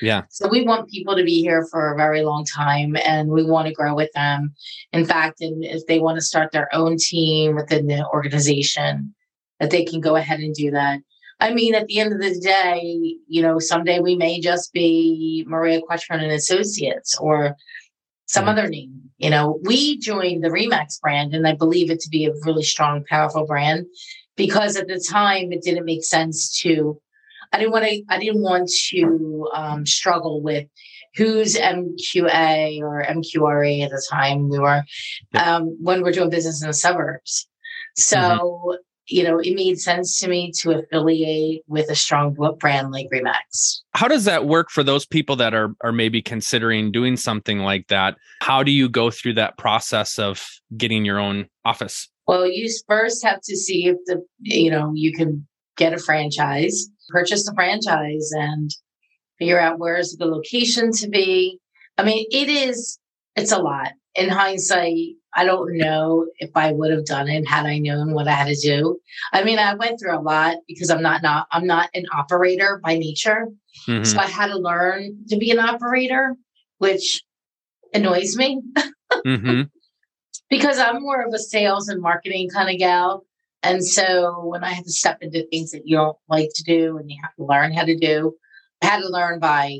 yeah 0.00 0.22
so 0.30 0.48
we 0.48 0.62
want 0.62 0.88
people 0.88 1.14
to 1.14 1.24
be 1.24 1.42
here 1.42 1.66
for 1.70 1.92
a 1.92 1.96
very 1.96 2.22
long 2.22 2.44
time 2.44 2.96
and 3.04 3.28
we 3.28 3.44
want 3.44 3.66
to 3.66 3.74
grow 3.74 3.94
with 3.94 4.10
them 4.14 4.54
in 4.92 5.04
fact 5.04 5.40
and 5.40 5.64
if 5.64 5.84
they 5.86 5.98
want 5.98 6.16
to 6.16 6.22
start 6.22 6.50
their 6.50 6.74
own 6.74 6.96
team 6.96 7.56
within 7.56 7.88
the 7.88 8.06
organization 8.08 9.14
that 9.62 9.70
they 9.70 9.84
can 9.84 10.00
go 10.00 10.16
ahead 10.16 10.40
and 10.40 10.52
do 10.54 10.72
that. 10.72 10.98
I 11.38 11.54
mean, 11.54 11.76
at 11.76 11.86
the 11.86 12.00
end 12.00 12.12
of 12.12 12.20
the 12.20 12.38
day, 12.40 13.16
you 13.28 13.42
know, 13.42 13.60
someday 13.60 14.00
we 14.00 14.16
may 14.16 14.40
just 14.40 14.72
be 14.72 15.44
Maria 15.46 15.80
Quattrone 15.80 16.20
and 16.20 16.32
Associates 16.32 17.16
or 17.18 17.56
some 18.26 18.48
other 18.48 18.68
name. 18.68 19.00
You 19.18 19.30
know, 19.30 19.60
we 19.62 19.98
joined 19.98 20.42
the 20.42 20.48
Remax 20.48 21.00
brand, 21.00 21.32
and 21.32 21.46
I 21.46 21.54
believe 21.54 21.92
it 21.92 22.00
to 22.00 22.10
be 22.10 22.26
a 22.26 22.32
really 22.44 22.64
strong, 22.64 23.04
powerful 23.08 23.46
brand 23.46 23.86
because 24.36 24.76
at 24.76 24.88
the 24.88 24.98
time 24.98 25.52
it 25.52 25.62
didn't 25.62 25.84
make 25.84 26.04
sense 26.04 26.60
to. 26.62 27.00
I 27.52 27.58
didn't 27.58 27.72
want 27.72 27.84
to. 27.84 28.02
I 28.08 28.18
didn't 28.18 28.42
want 28.42 28.68
to 28.88 29.48
um, 29.54 29.86
struggle 29.86 30.42
with 30.42 30.66
who's 31.14 31.54
MQA 31.54 32.80
or 32.80 33.04
MQRA 33.04 33.84
at 33.84 33.90
the 33.90 34.04
time 34.10 34.48
we 34.48 34.58
were 34.58 34.82
um, 35.34 35.76
when 35.80 36.02
we're 36.02 36.10
doing 36.10 36.30
business 36.30 36.62
in 36.62 36.68
the 36.68 36.74
suburbs. 36.74 37.46
So 37.94 38.16
mm-hmm 38.16 38.76
you 39.12 39.22
know, 39.22 39.38
it 39.38 39.54
made 39.54 39.78
sense 39.78 40.18
to 40.20 40.28
me 40.28 40.50
to 40.60 40.78
affiliate 40.78 41.62
with 41.66 41.90
a 41.90 41.94
strong 41.94 42.34
brand 42.58 42.90
like 42.90 43.08
Remax. 43.12 43.80
How 43.94 44.08
does 44.08 44.24
that 44.24 44.46
work 44.46 44.70
for 44.70 44.82
those 44.82 45.04
people 45.04 45.36
that 45.36 45.54
are 45.54 45.74
are 45.82 45.92
maybe 45.92 46.22
considering 46.22 46.90
doing 46.90 47.16
something 47.16 47.58
like 47.58 47.88
that? 47.88 48.16
How 48.40 48.62
do 48.62 48.72
you 48.72 48.88
go 48.88 49.10
through 49.10 49.34
that 49.34 49.58
process 49.58 50.18
of 50.18 50.44
getting 50.76 51.04
your 51.04 51.18
own 51.18 51.46
office? 51.64 52.08
Well, 52.26 52.46
you 52.46 52.68
first 52.88 53.24
have 53.24 53.40
to 53.42 53.56
see 53.56 53.86
if 53.86 53.96
the 54.06 54.24
you 54.40 54.70
know 54.70 54.92
you 54.94 55.12
can 55.12 55.46
get 55.76 55.92
a 55.92 55.98
franchise, 55.98 56.88
purchase 57.10 57.44
the 57.44 57.54
franchise, 57.54 58.30
and 58.32 58.70
figure 59.38 59.60
out 59.60 59.78
where's 59.78 60.16
the 60.18 60.26
location 60.26 60.90
to 60.92 61.08
be. 61.08 61.58
I 61.98 62.04
mean, 62.04 62.26
it 62.30 62.48
is 62.48 62.98
it's 63.36 63.52
a 63.52 63.58
lot 63.58 63.92
in 64.14 64.28
hindsight 64.28 65.16
I 65.34 65.44
don't 65.44 65.76
know 65.76 66.26
if 66.38 66.50
I 66.54 66.72
would 66.72 66.90
have 66.90 67.06
done 67.06 67.28
it 67.28 67.48
had 67.48 67.64
I 67.64 67.78
known 67.78 68.12
what 68.12 68.28
I 68.28 68.32
had 68.32 68.48
to 68.48 68.54
do. 68.54 68.98
I 69.32 69.42
mean, 69.42 69.58
I 69.58 69.74
went 69.74 69.98
through 69.98 70.16
a 70.16 70.20
lot 70.20 70.58
because 70.68 70.90
I'm 70.90 71.02
not 71.02 71.22
not 71.22 71.46
I'm 71.50 71.66
not 71.66 71.88
an 71.94 72.04
operator 72.12 72.80
by 72.84 72.98
nature. 72.98 73.48
Mm-hmm. 73.88 74.04
So 74.04 74.18
I 74.18 74.26
had 74.26 74.48
to 74.48 74.58
learn 74.58 75.24
to 75.28 75.36
be 75.36 75.50
an 75.50 75.58
operator, 75.58 76.36
which 76.78 77.22
annoys 77.94 78.36
me. 78.36 78.60
mm-hmm. 79.12 79.62
Because 80.50 80.78
I'm 80.78 81.00
more 81.00 81.22
of 81.22 81.32
a 81.32 81.38
sales 81.38 81.88
and 81.88 82.02
marketing 82.02 82.50
kind 82.50 82.68
of 82.68 82.76
gal. 82.76 83.24
And 83.62 83.82
so 83.82 84.44
when 84.44 84.62
I 84.62 84.72
had 84.74 84.84
to 84.84 84.92
step 84.92 85.16
into 85.22 85.46
things 85.46 85.70
that 85.70 85.86
you 85.86 85.96
don't 85.96 86.18
like 86.28 86.50
to 86.56 86.62
do 86.62 86.98
and 86.98 87.10
you 87.10 87.16
have 87.22 87.34
to 87.36 87.44
learn 87.44 87.72
how 87.72 87.86
to 87.86 87.96
do, 87.96 88.34
I 88.82 88.86
had 88.86 89.00
to 89.00 89.08
learn 89.08 89.38
by 89.38 89.78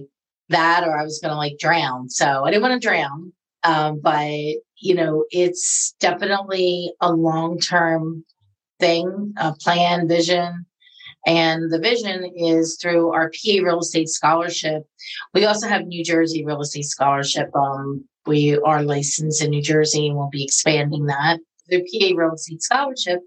that 0.48 0.84
or 0.84 0.98
I 0.98 1.02
was 1.02 1.18
going 1.20 1.32
to 1.32 1.36
like 1.36 1.58
drown. 1.58 2.08
So 2.08 2.46
I 2.46 2.50
didn't 2.50 2.62
want 2.62 2.80
to 2.80 2.88
drown. 2.88 3.34
Um, 3.64 4.00
but 4.02 4.30
you 4.76 4.94
know, 4.94 5.24
it's 5.30 5.94
definitely 6.00 6.92
a 7.00 7.12
long 7.12 7.58
term 7.58 8.24
thing, 8.80 9.34
a 9.36 9.52
plan, 9.54 10.08
vision. 10.08 10.66
And 11.24 11.70
the 11.70 11.78
vision 11.78 12.32
is 12.36 12.78
through 12.82 13.12
our 13.12 13.30
PA 13.30 13.62
Real 13.62 13.78
Estate 13.78 14.08
Scholarship. 14.08 14.82
We 15.34 15.44
also 15.44 15.68
have 15.68 15.86
New 15.86 16.02
Jersey 16.02 16.44
Real 16.44 16.62
Estate 16.62 16.86
Scholarship. 16.86 17.48
Um, 17.54 18.04
we 18.26 18.58
are 18.58 18.82
licensed 18.82 19.42
in 19.42 19.50
New 19.50 19.62
Jersey 19.62 20.08
and 20.08 20.16
we'll 20.16 20.30
be 20.30 20.42
expanding 20.42 21.06
that. 21.06 21.38
The 21.68 21.78
PA 21.78 22.16
Real 22.16 22.34
Estate 22.34 22.62
Scholarship 22.62 23.20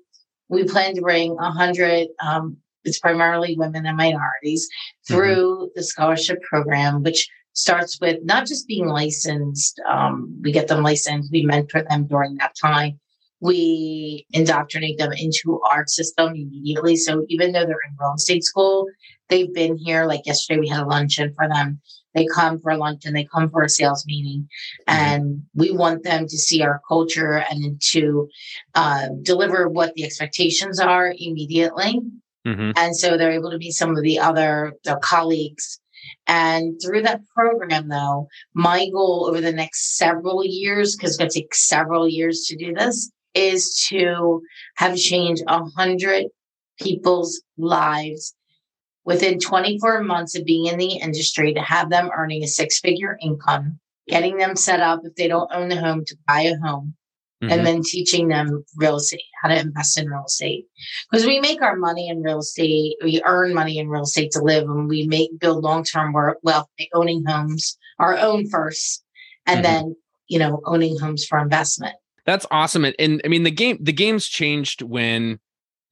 we 0.50 0.64
plan 0.64 0.96
to 0.96 1.02
bring 1.02 1.36
100 1.36 2.08
um, 2.22 2.58
it's 2.84 3.00
primarily 3.00 3.56
women 3.58 3.86
and 3.86 3.98
minorities 3.98 4.68
mm-hmm. 4.68 5.14
through 5.14 5.56
mm-hmm. 5.56 5.66
the 5.76 5.84
scholarship 5.84 6.42
program 6.42 7.04
which 7.04 7.28
starts 7.56 8.00
with 8.00 8.20
not 8.24 8.46
just 8.46 8.68
being 8.68 8.88
licensed 8.88 9.80
um, 9.90 10.38
we 10.42 10.52
get 10.52 10.68
them 10.68 10.84
licensed 10.84 11.32
we 11.32 11.44
mentor 11.44 11.84
them 11.90 12.06
during 12.08 12.36
that 12.36 12.56
time 12.60 13.00
we 13.42 14.26
indoctrinate 14.32 14.98
them 14.98 15.12
into 15.14 15.60
our 15.72 15.86
system 15.88 16.30
immediately 16.30 16.96
so 16.96 17.26
even 17.30 17.52
though 17.52 17.66
they're 17.66 17.88
in 17.88 17.96
real 18.00 18.14
estate 18.16 18.44
school 18.44 18.86
they've 19.30 19.54
been 19.54 19.78
here 19.78 20.06
like 20.06 20.26
yesterday 20.26 20.60
we 20.60 20.68
had 20.68 20.84
a 20.84 20.88
luncheon 20.88 21.34
for 21.34 21.48
them 21.48 21.82
they 22.16 22.26
come 22.34 22.60
for 22.60 22.76
lunch 22.76 23.06
and 23.06 23.16
they 23.16 23.26
come 23.26 23.50
for 23.50 23.64
a 23.64 23.70
sales 23.70 24.06
meeting. 24.08 24.48
Mm-hmm. 24.90 25.00
And 25.00 25.44
we 25.54 25.72
want 25.72 26.04
them 26.04 26.28
to 26.28 26.38
see 26.38 26.64
our 26.64 26.82
culture 26.88 27.44
and 27.52 27.80
to 27.92 28.28
uh, 28.74 29.10
deliver 29.22 29.68
what 29.68 29.94
the 29.94 30.06
expectations 30.06 30.80
are 30.80 31.14
immediately. 31.18 32.00
Mm-hmm. 32.48 32.72
And 32.78 32.96
so 32.96 33.18
they're 33.18 33.32
able 33.32 33.52
to 33.52 33.58
meet 33.58 33.74
some 33.74 33.96
of 33.96 34.02
the 34.02 34.20
other 34.20 34.74
their 34.86 34.98
colleagues. 34.98 35.80
And 36.28 36.80
through 36.84 37.04
that 37.04 37.22
program, 37.36 37.90
though, 37.90 38.28
my 38.54 38.90
goal 38.90 39.28
over 39.30 39.42
the 39.42 39.52
next 39.52 39.98
several 39.98 40.44
years, 40.44 40.96
because 40.96 41.12
it's 41.12 41.18
going 41.18 41.30
to 41.30 41.40
take 41.40 41.54
several 41.54 42.08
years 42.08 42.46
to 42.48 42.56
do 42.56 42.74
this, 42.74 43.12
is 43.36 43.86
to 43.90 44.42
have 44.78 44.96
changed 44.96 45.44
a 45.48 45.64
hundred 45.78 46.26
people's 46.80 47.42
lives 47.58 48.34
within 49.04 49.40
24 49.40 50.04
months 50.04 50.36
of 50.36 50.46
being 50.46 50.66
in 50.66 50.78
the 50.78 50.98
industry 50.98 51.54
to 51.54 51.62
have 51.62 51.90
them 51.90 52.10
earning 52.16 52.44
a 52.44 52.48
six 52.48 52.80
figure 52.80 53.18
income, 53.22 53.80
getting 54.08 54.38
them 54.38 54.56
set 54.56 54.80
up 54.80 55.02
if 55.04 55.14
they 55.16 55.28
don't 55.28 55.52
own 55.54 55.70
the 55.70 55.80
home 55.80 56.04
to 56.06 56.18
buy 56.28 56.42
a 56.42 56.56
home, 56.58 56.96
mm-hmm. 57.44 57.52
and 57.52 57.66
then 57.66 57.82
teaching 57.84 58.28
them 58.28 58.64
real 58.76 58.98
estate, 58.98 59.22
how 59.42 59.50
to 59.50 59.60
invest 59.60 60.00
in 60.00 60.10
real 60.10 60.26
estate. 60.26 60.66
Because 61.12 61.26
we 61.26 61.40
make 61.40 61.62
our 61.62 61.76
money 61.76 62.10
in 62.10 62.22
real 62.22 62.40
estate, 62.40 62.96
we 63.04 63.22
earn 63.26 63.54
money 63.54 63.78
in 63.78 63.90
real 63.90 64.04
estate 64.04 64.32
to 64.32 64.42
live, 64.42 64.64
and 64.64 64.88
we 64.88 65.08
make 65.08 65.40
build 65.40 65.64
long 65.64 65.84
term 65.84 66.14
wealth 66.14 66.68
by 66.78 66.88
owning 66.94 67.24
homes, 67.26 67.78
our 68.00 68.18
own 68.18 68.48
first, 68.50 69.04
and 69.46 69.64
mm-hmm. 69.64 69.74
then 69.74 69.96
you 70.28 70.40
know 70.40 70.62
owning 70.66 70.98
homes 71.00 71.26
for 71.26 71.40
investment. 71.40 71.96
That's 72.26 72.46
awesome. 72.50 72.86
And, 72.86 72.96
and 72.98 73.22
I 73.24 73.28
mean 73.28 73.44
the 73.44 73.52
game 73.52 73.78
the 73.82 73.94
game's 73.94 74.28
changed 74.28 74.82
when 74.82 75.40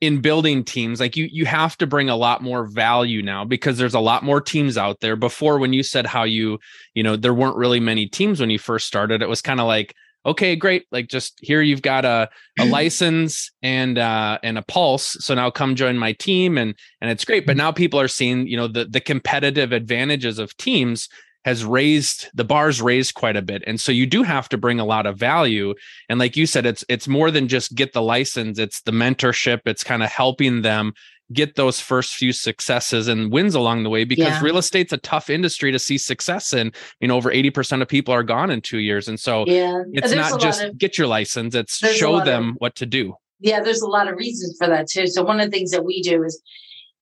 in 0.03 0.19
building 0.19 0.65
teams 0.65 1.00
like 1.00 1.15
you 1.15 1.29
you 1.31 1.45
have 1.45 1.77
to 1.77 1.88
bring 1.88 2.09
a 2.09 2.15
lot 2.15 2.43
more 2.43 2.65
value 2.65 3.21
now 3.21 3.45
because 3.45 3.77
there's 3.77 3.93
a 3.93 4.01
lot 4.01 4.21
more 4.21 4.41
teams 4.41 4.77
out 4.77 5.00
there 5.00 5.15
before 5.15 5.59
when 5.59 5.71
you 5.71 5.81
said 5.81 6.05
how 6.05 6.23
you 6.23 6.59
you 6.93 7.01
know 7.01 7.15
there 7.15 7.33
weren't 7.33 7.55
really 7.55 7.79
many 7.79 8.05
teams 8.05 8.41
when 8.41 8.50
you 8.50 8.59
first 8.59 8.85
started 8.85 9.21
it 9.21 9.29
was 9.29 9.41
kind 9.41 9.62
of 9.62 9.65
like 9.65 9.95
okay 10.25 10.56
great 10.56 10.86
like 10.92 11.08
just 11.08 11.38
here 11.42 11.62
you've 11.62 11.82
got 11.82 12.06
a, 12.06 12.30
a 12.60 12.65
license 12.70 13.51
and 13.62 13.98
uh 13.98 14.38
and 14.44 14.58
a 14.58 14.62
pulse 14.62 15.18
so 15.20 15.34
now 15.34 15.50
come 15.50 15.75
join 15.75 15.98
my 15.98 16.13
team 16.13 16.58
and 16.58 16.75
and 17.01 17.12
it's 17.12 17.25
great. 17.25 17.46
But 17.46 17.58
now 17.58 17.72
people 17.72 18.00
are 18.00 18.08
seeing 18.08 18.48
you 18.48 18.58
know 18.58 18.68
the 18.68 18.86
the 18.86 19.01
competitive 19.01 19.72
advantages 19.72 20.39
of 20.39 20.56
teams 20.58 21.10
has 21.46 21.65
raised 21.65 22.30
the 22.34 22.46
bars 22.46 22.82
raised 22.82 23.15
quite 23.15 23.36
a 23.36 23.42
bit. 23.42 23.62
And 23.68 23.80
so 23.80 23.92
you 23.92 24.06
do 24.06 24.24
have 24.24 24.48
to 24.48 24.58
bring 24.58 24.80
a 24.80 24.86
lot 24.86 25.06
of 25.06 25.18
value. 25.18 25.74
And 26.08 26.18
like 26.18 26.38
you 26.38 26.46
said 26.46 26.65
it's 26.65 26.86
it's 26.88 27.08
more 27.08 27.32
than 27.32 27.48
just 27.48 27.75
get 27.75 27.94
the 27.94 28.01
license 28.01 28.60
it's 28.60 28.82
the 28.82 28.92
mentorship 28.92 29.62
it's 29.65 29.84
kind 29.84 30.03
of 30.03 30.10
helping 30.10 30.62
them 30.62 30.94
get 31.32 31.56
those 31.56 31.80
first 31.80 32.15
few 32.15 32.34
successes 32.34 33.08
and 33.08 33.32
wins 33.32 33.56
along 33.56 33.84
the 33.84 33.89
way 33.89 34.03
because 34.03 34.25
yeah. 34.25 34.42
real 34.42 34.58
estate's 34.58 34.92
a 34.92 34.98
tough 34.98 35.30
industry 35.30 35.72
to 35.72 35.80
see 35.80 35.98
success 35.98 36.53
in 36.53 36.72
you 37.00 37.08
know 37.08 37.15
over 37.15 37.32
80% 37.32 37.82
of 37.82 37.88
people 37.88 38.13
are 38.13 38.24
gone 38.24 38.50
in 38.50 38.62
2 38.62 38.80
years 38.80 39.08
and 39.08 39.20
so 39.20 39.46
yeah. 39.48 39.84
it's 39.94 40.12
there's 40.12 40.32
not 40.32 40.42
just 40.42 40.63
of, 40.63 40.77
get 40.77 40.98
your 40.98 41.08
license 41.08 41.56
it's 41.56 41.77
show 41.77 42.24
them 42.24 42.50
of, 42.50 42.56
what 42.58 42.75
to 42.75 42.86
do 42.86 43.15
yeah 43.39 43.62
there's 43.62 43.82
a 43.82 43.88
lot 43.88 44.08
of 44.08 44.18
reasons 44.18 44.58
for 44.58 44.68
that 44.68 44.88
too 44.88 45.08
so 45.08 45.24
one 45.24 45.39
of 45.39 45.46
the 45.46 45.51
things 45.51 45.72
that 45.72 45.86
we 45.86 46.01
do 46.01 46.24
is 46.24 46.42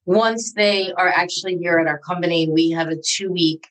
once 0.05 0.53
they 0.53 0.91
are 0.93 1.09
actually 1.09 1.57
here 1.57 1.79
at 1.79 1.87
our 1.87 1.99
company 1.99 2.49
we 2.49 2.69
have 2.69 2.89
a 2.89 2.97
2 3.03 3.31
week 3.31 3.67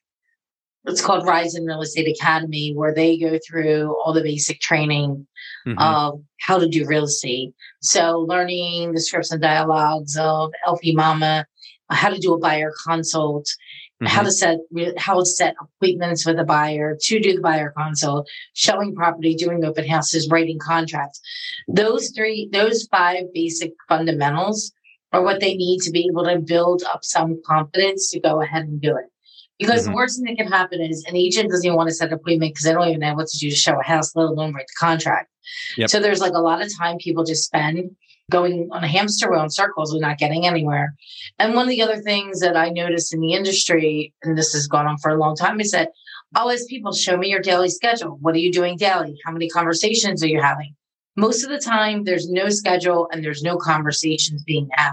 it's 0.86 1.02
called 1.02 1.26
Rise 1.26 1.54
in 1.54 1.64
Real 1.64 1.82
Estate 1.82 2.08
Academy, 2.08 2.72
where 2.74 2.94
they 2.94 3.18
go 3.18 3.38
through 3.46 3.94
all 4.00 4.12
the 4.12 4.22
basic 4.22 4.60
training 4.60 5.26
mm-hmm. 5.66 5.78
of 5.78 6.22
how 6.40 6.58
to 6.58 6.68
do 6.68 6.86
real 6.86 7.04
estate. 7.04 7.52
So 7.82 8.20
learning 8.20 8.92
the 8.92 9.00
scripts 9.00 9.30
and 9.30 9.42
dialogues 9.42 10.16
of 10.16 10.52
LP 10.66 10.94
Mama, 10.94 11.46
how 11.90 12.08
to 12.08 12.18
do 12.18 12.32
a 12.32 12.38
buyer 12.38 12.72
consult, 12.86 13.44
mm-hmm. 13.44 14.06
how 14.06 14.22
to 14.22 14.32
set 14.32 14.58
how 14.96 15.18
to 15.18 15.26
set 15.26 15.54
appointments 15.60 16.24
with 16.24 16.38
a 16.38 16.44
buyer 16.44 16.96
to 16.98 17.20
do 17.20 17.34
the 17.34 17.42
buyer 17.42 17.74
consult, 17.76 18.28
showing 18.54 18.94
property, 18.94 19.34
doing 19.34 19.64
open 19.64 19.86
houses, 19.86 20.28
writing 20.30 20.58
contracts. 20.58 21.20
Those 21.68 22.10
three, 22.10 22.48
those 22.52 22.86
five 22.90 23.24
basic 23.34 23.72
fundamentals 23.88 24.72
are 25.12 25.22
what 25.22 25.40
they 25.40 25.54
need 25.54 25.80
to 25.80 25.90
be 25.90 26.08
able 26.10 26.24
to 26.24 26.38
build 26.38 26.82
up 26.84 27.04
some 27.04 27.42
confidence 27.44 28.10
to 28.10 28.20
go 28.20 28.40
ahead 28.40 28.62
and 28.62 28.80
do 28.80 28.96
it. 28.96 29.09
Because 29.60 29.82
mm-hmm. 29.82 29.90
the 29.90 29.96
worst 29.96 30.16
thing 30.16 30.24
that 30.24 30.42
can 30.42 30.50
happen 30.50 30.80
is 30.80 31.04
an 31.04 31.14
agent 31.14 31.50
doesn't 31.50 31.66
even 31.66 31.76
want 31.76 31.88
to 31.88 31.94
set 31.94 32.08
an 32.08 32.14
appointment 32.14 32.54
because 32.54 32.64
they 32.64 32.72
don't 32.72 32.88
even 32.88 33.00
know 33.00 33.14
what 33.14 33.28
to 33.28 33.38
do 33.38 33.50
to 33.50 33.56
show 33.56 33.78
a 33.78 33.82
house, 33.82 34.16
let 34.16 34.24
alone 34.24 34.54
write 34.54 34.66
the 34.66 34.74
contract. 34.78 35.30
Yep. 35.76 35.90
So 35.90 36.00
there's 36.00 36.20
like 36.20 36.32
a 36.32 36.40
lot 36.40 36.62
of 36.62 36.70
time 36.76 36.96
people 36.98 37.24
just 37.24 37.44
spend 37.44 37.94
going 38.30 38.68
on 38.72 38.84
a 38.84 38.88
hamster 38.88 39.30
wheel 39.30 39.42
in 39.42 39.50
circles 39.50 39.92
and 39.92 40.00
not 40.00 40.18
getting 40.18 40.46
anywhere. 40.46 40.94
And 41.38 41.54
one 41.54 41.64
of 41.64 41.68
the 41.68 41.82
other 41.82 41.98
things 41.98 42.40
that 42.40 42.56
I 42.56 42.70
noticed 42.70 43.12
in 43.12 43.20
the 43.20 43.34
industry, 43.34 44.14
and 44.22 44.38
this 44.38 44.52
has 44.54 44.66
gone 44.66 44.86
on 44.86 44.98
for 44.98 45.10
a 45.10 45.18
long 45.18 45.36
time, 45.36 45.60
is 45.60 45.72
that 45.72 45.90
always 46.34 46.64
people 46.66 46.92
show 46.92 47.16
me 47.16 47.28
your 47.28 47.40
daily 47.40 47.68
schedule. 47.68 48.18
What 48.20 48.34
are 48.34 48.38
you 48.38 48.52
doing 48.52 48.76
daily? 48.76 49.18
How 49.24 49.32
many 49.32 49.48
conversations 49.48 50.22
are 50.22 50.28
you 50.28 50.40
having? 50.40 50.74
Most 51.16 51.42
of 51.42 51.50
the 51.50 51.58
time, 51.58 52.04
there's 52.04 52.30
no 52.30 52.48
schedule 52.48 53.08
and 53.12 53.22
there's 53.22 53.42
no 53.42 53.56
conversations 53.56 54.42
being 54.44 54.68
had. 54.72 54.92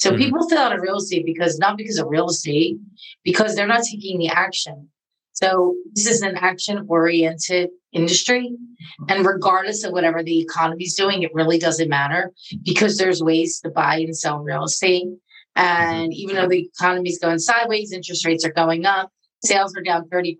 So 0.00 0.10
mm-hmm. 0.10 0.18
people 0.18 0.48
fill 0.48 0.58
out 0.58 0.74
of 0.74 0.80
real 0.80 0.96
estate 0.96 1.26
because 1.26 1.58
not 1.58 1.76
because 1.76 1.98
of 1.98 2.06
real 2.08 2.28
estate, 2.28 2.78
because 3.22 3.54
they're 3.54 3.66
not 3.66 3.84
taking 3.84 4.18
the 4.18 4.28
action. 4.28 4.88
So 5.34 5.76
this 5.92 6.06
is 6.06 6.22
an 6.22 6.36
action 6.36 6.86
oriented 6.88 7.68
industry. 7.92 8.50
And 9.10 9.26
regardless 9.26 9.84
of 9.84 9.92
whatever 9.92 10.22
the 10.22 10.40
economy 10.40 10.84
is 10.84 10.94
doing, 10.94 11.22
it 11.22 11.34
really 11.34 11.58
doesn't 11.58 11.88
matter 11.88 12.32
because 12.64 12.96
there's 12.96 13.22
ways 13.22 13.60
to 13.60 13.68
buy 13.68 13.96
and 13.96 14.16
sell 14.16 14.38
real 14.38 14.64
estate. 14.64 15.06
And 15.54 16.14
even 16.14 16.36
though 16.36 16.48
the 16.48 16.70
economy 16.74 17.10
is 17.10 17.18
going 17.18 17.38
sideways, 17.38 17.92
interest 17.92 18.24
rates 18.24 18.44
are 18.44 18.52
going 18.52 18.86
up. 18.86 19.10
Sales 19.44 19.76
are 19.76 19.82
down 19.82 20.08
30% 20.08 20.36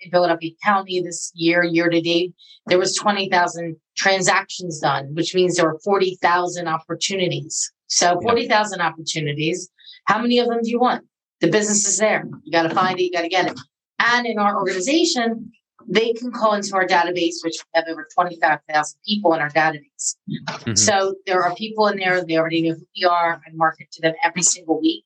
in 0.00 0.10
Philadelphia 0.10 0.52
County 0.64 1.00
this 1.00 1.30
year, 1.34 1.62
year 1.62 1.88
to 1.88 2.00
date. 2.00 2.34
There 2.66 2.78
was 2.78 2.96
20,000 2.96 3.76
transactions 3.96 4.80
done, 4.80 5.14
which 5.14 5.34
means 5.36 5.56
there 5.56 5.66
were 5.66 5.78
40,000 5.84 6.66
opportunities. 6.66 7.72
So 7.86 8.20
40,000 8.20 8.80
opportunities. 8.80 9.70
How 10.06 10.20
many 10.20 10.38
of 10.38 10.48
them 10.48 10.60
do 10.62 10.70
you 10.70 10.80
want? 10.80 11.04
The 11.40 11.50
business 11.50 11.86
is 11.86 11.98
there. 11.98 12.24
You 12.42 12.52
got 12.52 12.62
to 12.62 12.74
find 12.74 12.98
it. 12.98 13.04
You 13.04 13.12
got 13.12 13.22
to 13.22 13.28
get 13.28 13.46
it. 13.50 13.58
And 13.98 14.26
in 14.26 14.38
our 14.38 14.56
organization, 14.56 15.52
they 15.86 16.12
can 16.12 16.32
call 16.32 16.54
into 16.54 16.74
our 16.74 16.86
database, 16.86 17.36
which 17.42 17.56
we 17.56 17.70
have 17.74 17.84
over 17.88 18.08
25,000 18.14 18.98
people 19.06 19.34
in 19.34 19.40
our 19.40 19.50
database. 19.50 20.16
Mm-hmm. 20.28 20.74
So 20.74 21.14
there 21.26 21.42
are 21.42 21.54
people 21.54 21.88
in 21.88 21.98
there. 21.98 22.24
They 22.24 22.36
already 22.36 22.62
know 22.62 22.74
who 22.74 22.86
we 22.96 23.04
are. 23.04 23.40
I 23.46 23.50
market 23.54 23.90
to 23.92 24.02
them 24.02 24.14
every 24.22 24.42
single 24.42 24.80
week. 24.80 25.04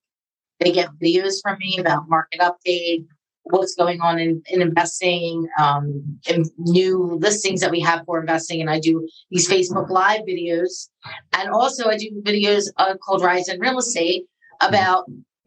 They 0.60 0.72
get 0.72 0.90
videos 1.02 1.40
from 1.42 1.58
me 1.58 1.78
about 1.78 2.08
market 2.08 2.40
update, 2.40 3.06
what's 3.50 3.74
going 3.74 4.00
on 4.00 4.18
in, 4.18 4.42
in 4.48 4.62
investing, 4.62 5.48
um, 5.58 6.18
in 6.28 6.44
new 6.58 7.18
listings 7.20 7.60
that 7.60 7.70
we 7.70 7.80
have 7.80 8.04
for 8.04 8.20
investing. 8.20 8.60
And 8.60 8.70
I 8.70 8.80
do 8.80 9.08
these 9.30 9.48
Facebook 9.48 9.90
Live 9.90 10.22
videos. 10.22 10.88
And 11.32 11.50
also, 11.50 11.88
I 11.88 11.96
do 11.96 12.22
videos 12.24 12.64
uh, 12.76 12.94
called 12.96 13.22
Rise 13.22 13.48
in 13.48 13.60
Real 13.60 13.78
Estate 13.78 14.26
about 14.60 15.04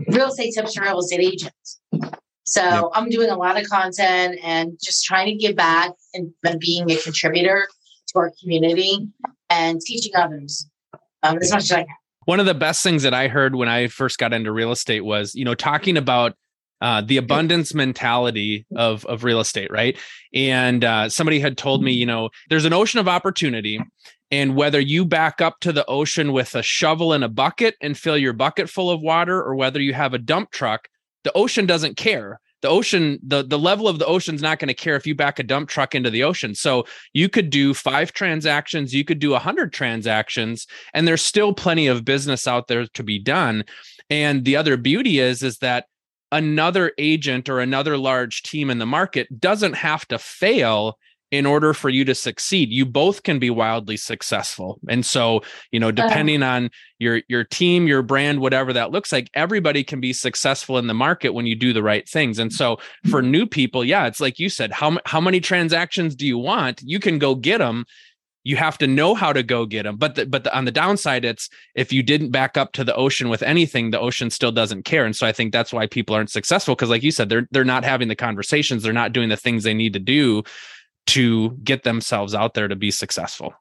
real 0.08 0.30
estate 0.30 0.54
tips 0.54 0.76
for 0.76 0.84
real 0.84 1.00
estate 1.00 1.20
agents. 1.20 1.82
So 2.44 2.62
yep. 2.62 2.84
I'm 2.94 3.10
doing 3.10 3.30
a 3.30 3.36
lot 3.36 3.60
of 3.60 3.68
content 3.70 4.40
and 4.44 4.78
just 4.84 5.06
trying 5.06 5.28
to 5.28 5.36
give 5.36 5.56
back 5.56 5.92
and, 6.14 6.34
and 6.44 6.60
being 6.60 6.90
a 6.92 6.98
contributor 6.98 7.68
to 8.08 8.20
our 8.20 8.32
community 8.42 9.08
and 9.50 9.80
teaching 9.80 10.12
others 10.16 10.68
um, 11.24 11.38
as 11.42 11.52
much 11.52 11.64
as 11.64 11.72
I 11.72 11.84
can. 11.84 11.96
One 12.26 12.40
of 12.40 12.46
the 12.46 12.54
best 12.54 12.84
things 12.84 13.04
that 13.04 13.14
I 13.14 13.28
heard 13.28 13.56
when 13.56 13.68
I 13.68 13.88
first 13.88 14.18
got 14.18 14.34
into 14.34 14.52
real 14.52 14.72
estate 14.72 15.02
was, 15.02 15.34
you 15.34 15.46
know, 15.46 15.56
talking 15.56 15.98
about 15.98 16.36
uh, 16.82 17.02
the 17.02 17.18
abundance 17.18 17.74
mentality 17.74 18.66
of 18.76 19.06
of 19.06 19.24
real 19.24 19.40
estate, 19.40 19.72
right? 19.72 19.98
And 20.34 20.84
uh, 20.84 21.10
somebody 21.10 21.40
had 21.40 21.58
told 21.58 21.84
me, 21.84 21.92
you 21.92 22.06
know, 22.06 22.30
there's 22.50 22.66
an 22.66 22.74
ocean 22.74 23.00
of 23.00 23.08
opportunity, 23.08 23.80
and 24.32 24.56
whether 24.56 24.80
you 24.80 25.06
back 25.06 25.42
up 25.42 25.60
to 25.62 25.72
the 25.72 25.86
ocean 25.86 26.34
with 26.34 26.56
a 26.56 26.64
shovel 26.64 27.14
and 27.14 27.24
a 27.24 27.30
bucket 27.30 27.76
and 27.82 27.98
fill 27.98 28.18
your 28.18 28.34
bucket 28.34 28.70
full 28.70 28.90
of 28.90 29.02
water, 29.02 29.42
or 29.42 29.56
whether 29.56 29.80
you 29.80 29.94
have 29.94 30.14
a 30.14 30.18
dump 30.20 30.52
truck, 30.52 30.88
the 31.24 31.34
ocean 31.34 31.66
doesn't 31.66 31.98
care. 31.98 32.40
The 32.62 32.70
ocean, 32.70 33.18
the, 33.24 33.44
the 33.44 33.58
level 33.58 33.88
of 33.88 33.98
the 33.98 34.06
ocean's 34.06 34.44
not 34.44 34.60
going 34.60 34.68
to 34.68 34.76
care 34.76 34.96
if 34.96 35.08
you 35.08 35.16
back 35.16 35.40
a 35.40 35.44
dump 35.44 35.68
truck 35.68 35.96
into 35.96 36.12
the 36.12 36.24
ocean. 36.24 36.54
So 36.54 36.86
you 37.12 37.28
could 37.28 37.50
do 37.50 37.74
five 37.74 38.14
transactions, 38.14 38.94
you 38.94 39.04
could 39.04 39.18
do 39.18 39.34
a 39.34 39.40
hundred 39.40 39.74
transactions, 39.74 40.68
and 40.94 41.08
there's 41.08 41.26
still 41.26 41.54
plenty 41.54 41.88
of 41.88 42.06
business 42.06 42.48
out 42.48 42.68
there 42.68 42.86
to 42.86 43.04
be 43.04 43.18
done. 43.18 43.66
And 44.12 44.46
the 44.46 44.58
other 44.58 44.78
beauty 44.78 45.18
is, 45.18 45.42
is 45.42 45.58
that 45.58 45.86
another 46.32 46.94
agent 46.98 47.50
or 47.50 47.60
another 47.60 47.98
large 47.98 48.44
team 48.44 48.70
in 48.70 48.80
the 48.80 48.86
market 48.86 49.40
doesn't 49.40 49.74
have 49.74 50.08
to 50.08 50.18
fail 50.18 50.98
in 51.32 51.46
order 51.46 51.74
for 51.74 51.90
you 51.90 52.04
to 52.04 52.14
succeed. 52.14 52.70
You 52.72 52.86
both 52.86 53.24
can 53.24 53.40
be 53.40 53.50
wildly 53.50 53.96
successful. 53.96 54.80
And 54.90 55.06
so 55.06 55.42
you 55.72 55.80
know 55.80 55.92
depending 55.92 56.44
on 56.44 56.70
your 57.00 57.22
your 57.30 57.46
team 57.46 57.88
your 57.88 58.02
brand 58.02 58.42
whatever 58.42 58.74
that 58.74 58.92
looks 58.92 59.12
like 59.12 59.30
everybody 59.34 59.84
can 59.84 60.02
be 60.02 60.12
successful 60.12 60.78
in 60.78 60.88
the 60.88 60.94
market 60.94 61.30
when 61.30 61.46
you 61.46 61.56
do 61.56 61.72
the 61.72 61.82
right 61.82 62.08
things. 62.08 62.38
And 62.38 62.52
so 62.52 62.80
for 63.10 63.22
new 63.22 63.48
people 63.48 63.86
yeah 63.86 64.08
it's 64.08 64.20
like 64.20 64.40
you 64.40 64.50
said 64.50 64.72
how 64.72 64.98
how 65.06 65.22
many 65.22 65.40
transactions 65.40 66.16
do 66.16 66.28
you 66.28 66.38
want? 66.38 66.82
You 66.84 67.00
can 67.00 67.18
go 67.18 67.34
get 67.34 67.60
them 67.60 67.86
you 68.44 68.56
have 68.56 68.78
to 68.78 68.88
know 68.88 69.14
how 69.14 69.32
to 69.32 69.44
go 69.44 69.66
get 69.66 69.84
them 69.84 69.98
but 69.98 70.16
the, 70.16 70.26
but 70.26 70.44
the, 70.44 70.56
on 70.56 70.66
the 70.66 70.72
downside 70.72 71.24
it's 71.24 71.50
if 71.76 71.94
you 71.94 72.02
didn't 72.02 72.32
back 72.32 72.58
up 72.58 72.72
to 72.72 72.84
the 72.84 72.96
ocean 72.96 73.30
with 73.30 73.44
anything 73.44 73.92
the 73.92 74.00
ocean 74.00 74.30
still 74.30 74.52
doesn't 74.52 74.84
care 74.84 75.06
and 75.06 75.16
so 75.16 75.28
i 75.28 75.32
think 75.32 75.52
that's 75.52 75.72
why 75.74 75.86
people 75.86 76.16
aren't 76.16 76.32
successful 76.32 76.76
because 76.76 76.90
like 76.90 77.04
you 77.04 77.12
said 77.12 77.30
they're 77.30 77.48
they're 77.52 77.64
not 77.64 77.84
having 77.84 78.08
the 78.08 78.16
conversations 78.16 78.84
they're 78.84 78.94
not 78.94 79.14
doing 79.14 79.30
the 79.30 79.38
things 79.38 79.64
they 79.64 79.74
need 79.74 79.94
to 79.94 80.00
do 80.00 80.44
to 81.08 81.52
get 81.64 81.84
themselves 81.84 82.34
out 82.34 82.54
there 82.54 82.68
to 82.68 82.76
be 82.76 82.92
successful. 82.92 83.54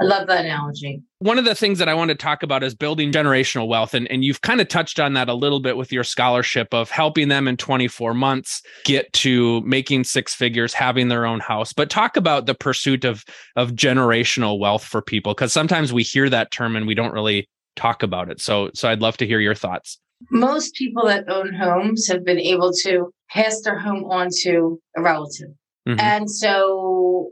I 0.00 0.04
love 0.04 0.26
that 0.28 0.44
analogy. 0.44 1.02
One 1.18 1.38
of 1.38 1.44
the 1.44 1.54
things 1.54 1.78
that 1.78 1.88
I 1.88 1.94
want 1.94 2.08
to 2.08 2.14
talk 2.14 2.42
about 2.42 2.64
is 2.64 2.74
building 2.74 3.12
generational 3.12 3.68
wealth. 3.68 3.94
And, 3.94 4.10
and 4.10 4.24
you've 4.24 4.40
kind 4.40 4.60
of 4.60 4.68
touched 4.68 4.98
on 4.98 5.12
that 5.12 5.28
a 5.28 5.34
little 5.34 5.60
bit 5.60 5.76
with 5.76 5.92
your 5.92 6.02
scholarship 6.02 6.72
of 6.72 6.90
helping 6.90 7.28
them 7.28 7.46
in 7.46 7.56
24 7.56 8.14
months 8.14 8.62
get 8.84 9.12
to 9.14 9.60
making 9.62 10.04
six 10.04 10.34
figures, 10.34 10.72
having 10.72 11.08
their 11.08 11.26
own 11.26 11.40
house. 11.40 11.72
But 11.72 11.90
talk 11.90 12.16
about 12.16 12.46
the 12.46 12.54
pursuit 12.54 13.04
of, 13.04 13.24
of 13.54 13.72
generational 13.72 14.58
wealth 14.58 14.82
for 14.82 15.02
people, 15.02 15.34
because 15.34 15.52
sometimes 15.52 15.92
we 15.92 16.02
hear 16.02 16.28
that 16.30 16.50
term 16.50 16.74
and 16.74 16.86
we 16.86 16.94
don't 16.94 17.12
really 17.12 17.48
talk 17.76 18.02
about 18.02 18.30
it. 18.30 18.40
So, 18.40 18.70
so 18.74 18.88
I'd 18.88 19.02
love 19.02 19.16
to 19.18 19.26
hear 19.26 19.40
your 19.40 19.54
thoughts. 19.54 19.98
Most 20.30 20.74
people 20.74 21.06
that 21.06 21.28
own 21.28 21.52
homes 21.52 22.06
have 22.08 22.24
been 22.24 22.38
able 22.38 22.72
to 22.84 23.12
pass 23.30 23.60
their 23.62 23.78
home 23.78 24.04
on 24.04 24.28
to 24.42 24.80
a 24.96 25.02
relative. 25.02 25.48
Mm-hmm. 25.86 26.00
And 26.00 26.30
so 26.30 27.30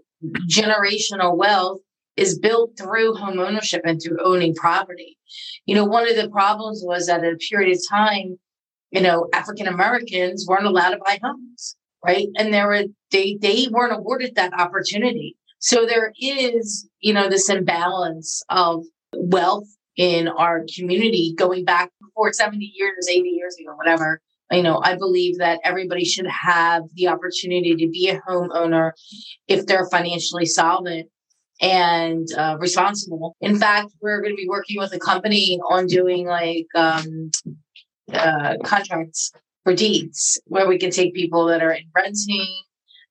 generational 0.48 1.36
wealth 1.36 1.80
is 2.20 2.38
built 2.38 2.76
through 2.78 3.14
home 3.14 3.40
ownership 3.40 3.80
and 3.84 4.00
through 4.00 4.22
owning 4.22 4.54
property. 4.54 5.16
You 5.64 5.74
know, 5.74 5.86
one 5.86 6.08
of 6.08 6.16
the 6.16 6.28
problems 6.28 6.82
was 6.84 7.06
that 7.06 7.24
at 7.24 7.32
a 7.32 7.36
period 7.36 7.74
of 7.74 7.82
time, 7.88 8.38
you 8.90 9.00
know, 9.00 9.28
African 9.32 9.66
Americans 9.66 10.46
weren't 10.46 10.66
allowed 10.66 10.90
to 10.90 10.98
buy 10.98 11.18
homes, 11.22 11.76
right? 12.04 12.28
And 12.36 12.52
there 12.52 12.68
were 12.68 12.84
they 13.10 13.38
they 13.40 13.68
weren't 13.70 13.98
awarded 13.98 14.34
that 14.34 14.52
opportunity. 14.58 15.36
So 15.60 15.86
there 15.86 16.12
is, 16.20 16.88
you 17.00 17.14
know, 17.14 17.28
this 17.28 17.48
imbalance 17.48 18.42
of 18.50 18.84
wealth 19.14 19.68
in 19.96 20.28
our 20.28 20.64
community 20.76 21.34
going 21.36 21.64
back 21.64 21.90
before 22.00 22.32
70 22.32 22.72
years, 22.76 23.08
80 23.10 23.28
years 23.28 23.56
ago, 23.58 23.74
whatever 23.76 24.20
you 24.52 24.62
know 24.62 24.80
i 24.82 24.96
believe 24.96 25.38
that 25.38 25.60
everybody 25.62 26.04
should 26.04 26.26
have 26.26 26.82
the 26.94 27.06
opportunity 27.06 27.76
to 27.76 27.88
be 27.88 28.08
a 28.08 28.20
homeowner 28.22 28.92
if 29.46 29.66
they're 29.66 29.88
financially 29.90 30.46
solvent 30.46 31.08
and 31.60 32.28
uh, 32.36 32.56
responsible 32.58 33.36
in 33.40 33.58
fact 33.58 33.88
we're 34.00 34.20
going 34.20 34.32
to 34.32 34.36
be 34.36 34.48
working 34.48 34.78
with 34.78 34.92
a 34.94 34.98
company 34.98 35.58
on 35.70 35.86
doing 35.86 36.26
like 36.26 36.66
um, 36.74 37.30
uh, 38.12 38.56
contracts 38.64 39.32
for 39.64 39.74
deeds 39.74 40.40
where 40.46 40.66
we 40.66 40.78
can 40.78 40.90
take 40.90 41.14
people 41.14 41.46
that 41.46 41.62
are 41.62 41.72
in 41.72 41.84
renting 41.94 42.62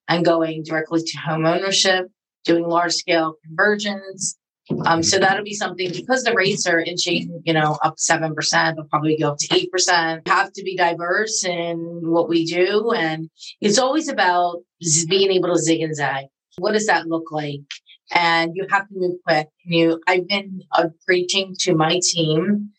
and 0.07 0.25
going 0.25 0.63
directly 0.63 1.01
to 1.01 1.17
home 1.17 1.45
ownership 1.45 2.07
doing 2.43 2.67
large 2.67 2.93
scale 2.93 3.35
conversions 3.45 4.39
um, 4.85 5.01
so 5.01 5.17
that'll 5.17 5.43
be 5.43 5.55
something 5.55 5.91
because 5.91 6.23
the 6.23 6.33
rates 6.33 6.67
are 6.67 6.79
inching, 6.79 7.41
you 7.43 7.53
know, 7.53 7.77
up 7.83 7.95
7%, 7.97 8.75
they'll 8.75 8.85
probably 8.85 9.17
go 9.17 9.29
up 9.29 9.37
to 9.39 9.47
8%. 9.47 10.27
Have 10.27 10.53
to 10.53 10.63
be 10.63 10.75
diverse 10.75 11.43
in 11.43 11.77
what 12.03 12.29
we 12.29 12.45
do. 12.45 12.91
And 12.91 13.29
it's 13.61 13.79
always 13.79 14.09
about 14.09 14.57
being 15.07 15.31
able 15.31 15.49
to 15.49 15.57
zig 15.57 15.81
and 15.81 15.95
zag. 15.95 16.25
What 16.57 16.73
does 16.73 16.85
that 16.85 17.07
look 17.07 17.31
like? 17.31 17.61
And 18.11 18.55
you 18.55 18.65
have 18.69 18.87
to 18.87 18.93
move 18.95 19.17
quick. 19.25 19.47
You, 19.63 20.01
I've 20.07 20.27
been 20.27 20.63
uh, 20.71 20.87
preaching 21.05 21.55
to 21.59 21.75
my 21.75 21.99
team 22.01 22.71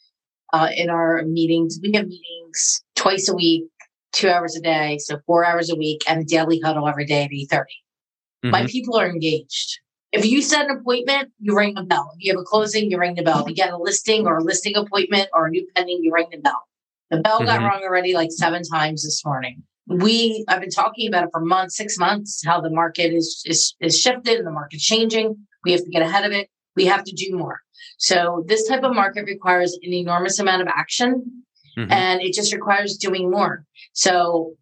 uh, 0.53 0.71
in 0.75 0.91
our 0.91 1.23
meetings. 1.23 1.79
We 1.83 1.93
have 1.93 2.07
meetings 2.07 2.83
twice 2.97 3.29
a 3.29 3.35
week, 3.35 3.65
two 4.13 4.29
hours 4.29 4.57
a 4.57 4.61
day, 4.61 4.99
so 4.99 5.19
four 5.27 5.45
hours 5.45 5.71
a 5.71 5.77
week, 5.77 6.03
and 6.09 6.23
a 6.23 6.25
daily 6.25 6.61
huddle 6.61 6.89
every 6.89 7.07
day 7.07 7.25
at 7.25 7.31
8:30. 7.31 7.61
Mm-hmm. 7.61 8.51
My 8.51 8.67
people 8.67 8.97
are 8.97 9.09
engaged. 9.09 9.79
If 10.13 10.25
you 10.25 10.43
set 10.43 10.69
an 10.69 10.77
appointment, 10.77 11.31
you 11.39 11.57
ring 11.57 11.75
the 11.75 11.85
bell. 11.85 12.11
If 12.17 12.25
you 12.25 12.33
have 12.33 12.41
a 12.41 12.45
closing, 12.45 12.91
you 12.91 12.99
ring 12.99 13.15
the 13.15 13.23
bell. 13.23 13.43
If 13.43 13.49
you 13.49 13.55
get 13.55 13.73
a 13.73 13.77
listing 13.77 14.27
or 14.27 14.39
a 14.39 14.43
listing 14.43 14.77
appointment 14.77 15.29
or 15.33 15.47
a 15.47 15.51
new 15.51 15.67
pending, 15.77 16.01
you 16.03 16.13
ring 16.13 16.27
the 16.33 16.39
bell. 16.39 16.63
The 17.11 17.19
bell 17.19 17.39
mm-hmm. 17.39 17.47
got 17.47 17.61
rung 17.61 17.83
already 17.85 18.15
like 18.15 18.31
seven 18.33 18.63
times 18.63 19.05
this 19.05 19.25
morning. 19.25 19.63
We 19.91 20.45
I've 20.49 20.61
been 20.61 20.71
talking 20.71 21.09
about 21.09 21.25
it 21.25 21.31
for 21.33 21.41
months, 21.41 21.77
six 21.77 21.99
months, 21.99 22.43
how 22.45 22.61
the 22.61 22.71
market 22.71 23.13
is 23.13 23.43
is 23.45 23.75
is 23.81 23.99
shifted 23.99 24.39
and 24.39 24.47
the 24.47 24.53
market's 24.53 24.85
changing. 24.85 25.37
We 25.65 25.73
have 25.73 25.83
to 25.83 25.91
get 25.91 26.03
ahead 26.03 26.25
of 26.25 26.33
it. 26.33 26.49
We 26.77 26.87
have 26.87 27.05
to 27.05 27.13
do 27.13 27.37
more. 27.37 27.61
So 27.99 28.45
this 28.47 28.69
type 28.69 28.85
of 28.85 28.95
market 28.95 29.25
requires 29.27 29.77
an 29.83 29.93
enormous 29.93 30.39
amount 30.39 30.63
of 30.63 30.69
action 30.69 31.45
mm-hmm. 31.77 31.93
and 31.93 32.23
it 32.23 32.33
just 32.33 32.53
requires 32.53 32.97
doing 32.97 33.31
more. 33.31 33.65
So 33.93 34.55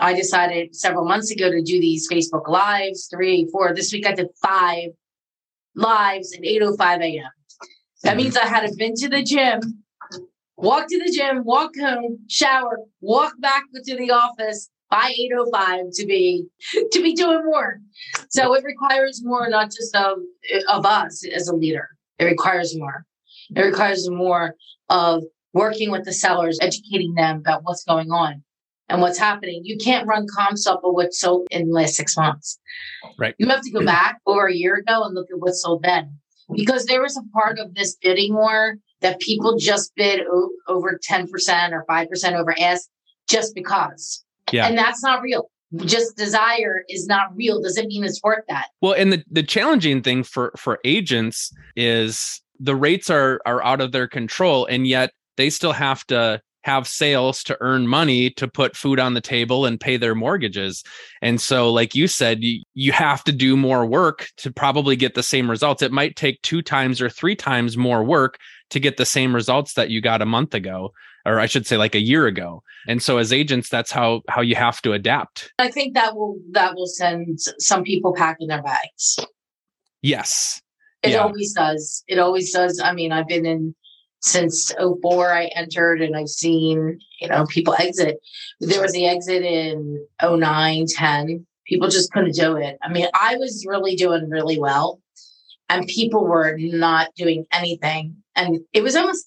I 0.00 0.12
decided 0.14 0.74
several 0.74 1.04
months 1.04 1.30
ago 1.30 1.50
to 1.50 1.62
do 1.62 1.80
these 1.80 2.08
Facebook 2.10 2.48
lives, 2.48 3.08
three, 3.10 3.48
four. 3.52 3.74
This 3.74 3.92
week 3.92 4.06
I 4.06 4.12
did 4.12 4.26
five 4.42 4.90
lives 5.76 6.34
at 6.34 6.42
8.05 6.42 7.00
a.m. 7.00 7.24
That 8.02 8.10
mm-hmm. 8.10 8.16
means 8.16 8.36
I 8.36 8.46
had 8.46 8.68
to 8.68 8.74
been 8.76 8.94
to 8.96 9.08
the 9.08 9.22
gym, 9.22 9.83
walk 10.56 10.86
to 10.88 10.98
the 10.98 11.10
gym, 11.10 11.44
walk 11.44 11.72
home, 11.80 12.18
shower, 12.28 12.78
walk 13.00 13.34
back 13.40 13.64
to 13.72 13.96
the 13.96 14.10
office 14.10 14.70
by 14.90 15.12
8.05 15.32 15.90
to 15.96 16.06
be 16.06 16.46
to 16.92 17.02
be 17.02 17.14
doing 17.14 17.44
more. 17.44 17.80
So 18.30 18.54
it 18.54 18.64
requires 18.64 19.22
more, 19.24 19.48
not 19.48 19.66
just 19.66 19.94
of, 19.96 20.18
of 20.68 20.86
us 20.86 21.24
as 21.26 21.48
a 21.48 21.54
leader. 21.54 21.88
It 22.18 22.24
requires 22.24 22.76
more. 22.76 23.04
It 23.54 23.60
requires 23.60 24.08
more 24.08 24.54
of 24.88 25.24
working 25.52 25.90
with 25.90 26.04
the 26.04 26.12
sellers, 26.12 26.58
educating 26.60 27.14
them 27.14 27.38
about 27.38 27.62
what's 27.64 27.84
going 27.84 28.10
on 28.10 28.42
and 28.88 29.00
what's 29.00 29.18
happening. 29.18 29.62
You 29.64 29.78
can't 29.78 30.06
run 30.06 30.26
comps 30.34 30.66
up 30.66 30.82
of 30.84 30.94
what's 30.94 31.20
sold 31.20 31.46
in 31.50 31.68
the 31.68 31.74
last 31.74 31.94
six 31.94 32.16
months. 32.16 32.58
Right. 33.18 33.34
You 33.38 33.48
have 33.48 33.62
to 33.62 33.70
go 33.70 33.84
back 33.84 34.20
over 34.26 34.46
a 34.46 34.54
year 34.54 34.76
ago 34.76 35.02
and 35.04 35.14
look 35.14 35.28
at 35.32 35.40
what 35.40 35.54
sold 35.54 35.82
then. 35.82 36.18
Because 36.54 36.84
there 36.84 37.00
was 37.00 37.16
a 37.16 37.22
part 37.32 37.58
of 37.58 37.74
this 37.74 37.96
bidding 37.96 38.34
war 38.34 38.76
that 39.04 39.20
people 39.20 39.58
just 39.58 39.94
bid 39.96 40.22
o- 40.26 40.50
over 40.66 40.98
10% 40.98 41.28
or 41.72 41.84
5% 41.88 42.32
over 42.32 42.54
ask 42.58 42.88
just 43.28 43.54
because. 43.54 44.24
Yeah. 44.50 44.66
And 44.66 44.76
that's 44.76 45.02
not 45.02 45.20
real. 45.20 45.50
Just 45.76 46.16
desire 46.16 46.84
is 46.88 47.06
not 47.06 47.36
real. 47.36 47.60
Doesn't 47.60 47.88
mean 47.88 48.02
it's 48.02 48.22
worth 48.22 48.44
that. 48.48 48.68
Well, 48.80 48.94
and 48.94 49.12
the, 49.12 49.22
the 49.30 49.42
challenging 49.42 50.02
thing 50.02 50.22
for 50.22 50.52
for 50.56 50.78
agents 50.84 51.52
is 51.76 52.40
the 52.58 52.76
rates 52.76 53.10
are 53.10 53.40
are 53.44 53.62
out 53.62 53.80
of 53.80 53.92
their 53.92 54.06
control 54.06 54.66
and 54.66 54.86
yet 54.86 55.10
they 55.36 55.50
still 55.50 55.72
have 55.72 56.06
to 56.06 56.40
have 56.64 56.88
sales 56.88 57.42
to 57.44 57.56
earn 57.60 57.86
money 57.86 58.30
to 58.30 58.48
put 58.48 58.74
food 58.74 58.98
on 58.98 59.12
the 59.12 59.20
table 59.20 59.66
and 59.66 59.78
pay 59.78 59.98
their 59.98 60.14
mortgages. 60.14 60.82
And 61.20 61.40
so, 61.40 61.70
like 61.70 61.94
you 61.94 62.08
said, 62.08 62.42
you, 62.42 62.62
you 62.72 62.90
have 62.92 63.22
to 63.24 63.32
do 63.32 63.54
more 63.56 63.84
work 63.84 64.28
to 64.38 64.50
probably 64.50 64.96
get 64.96 65.14
the 65.14 65.22
same 65.22 65.50
results. 65.50 65.82
It 65.82 65.92
might 65.92 66.16
take 66.16 66.40
two 66.40 66.62
times 66.62 67.02
or 67.02 67.10
three 67.10 67.36
times 67.36 67.76
more 67.76 68.02
work 68.02 68.38
to 68.70 68.80
get 68.80 68.96
the 68.96 69.06
same 69.06 69.34
results 69.34 69.74
that 69.74 69.90
you 69.90 70.00
got 70.00 70.22
a 70.22 70.26
month 70.26 70.54
ago 70.54 70.92
or 71.26 71.40
I 71.40 71.46
should 71.46 71.66
say 71.66 71.76
like 71.76 71.94
a 71.94 72.00
year 72.00 72.26
ago. 72.26 72.62
And 72.86 73.02
so 73.02 73.18
as 73.18 73.32
agents 73.32 73.68
that's 73.68 73.90
how 73.90 74.22
how 74.28 74.42
you 74.42 74.54
have 74.56 74.82
to 74.82 74.92
adapt. 74.92 75.52
I 75.58 75.70
think 75.70 75.94
that 75.94 76.14
will 76.14 76.38
that 76.52 76.74
will 76.74 76.86
send 76.86 77.38
some 77.58 77.82
people 77.82 78.14
packing 78.14 78.48
their 78.48 78.62
bags. 78.62 79.18
Yes. 80.02 80.60
It 81.02 81.12
yeah. 81.12 81.18
always 81.18 81.52
does. 81.52 82.04
It 82.08 82.18
always 82.18 82.52
does. 82.52 82.80
I 82.80 82.92
mean, 82.92 83.12
I've 83.12 83.28
been 83.28 83.46
in 83.46 83.74
since 84.20 84.72
04 84.78 85.32
I 85.32 85.46
entered 85.54 86.00
and 86.00 86.16
I've 86.16 86.28
seen, 86.28 86.98
you 87.20 87.28
know, 87.28 87.44
people 87.46 87.74
exit. 87.78 88.16
There 88.58 88.80
was 88.80 88.92
the 88.92 89.06
exit 89.06 89.42
in 89.42 90.02
09, 90.22 90.86
10. 90.88 91.46
People 91.66 91.88
just 91.88 92.10
couldn't 92.10 92.34
do 92.34 92.56
it. 92.56 92.78
I 92.82 92.90
mean, 92.90 93.06
I 93.14 93.36
was 93.36 93.66
really 93.68 93.96
doing 93.96 94.30
really 94.30 94.58
well 94.58 95.00
and 95.68 95.86
people 95.86 96.26
were 96.26 96.56
not 96.58 97.08
doing 97.16 97.44
anything. 97.52 98.16
And 98.36 98.60
it 98.72 98.82
was 98.82 98.96
almost 98.96 99.26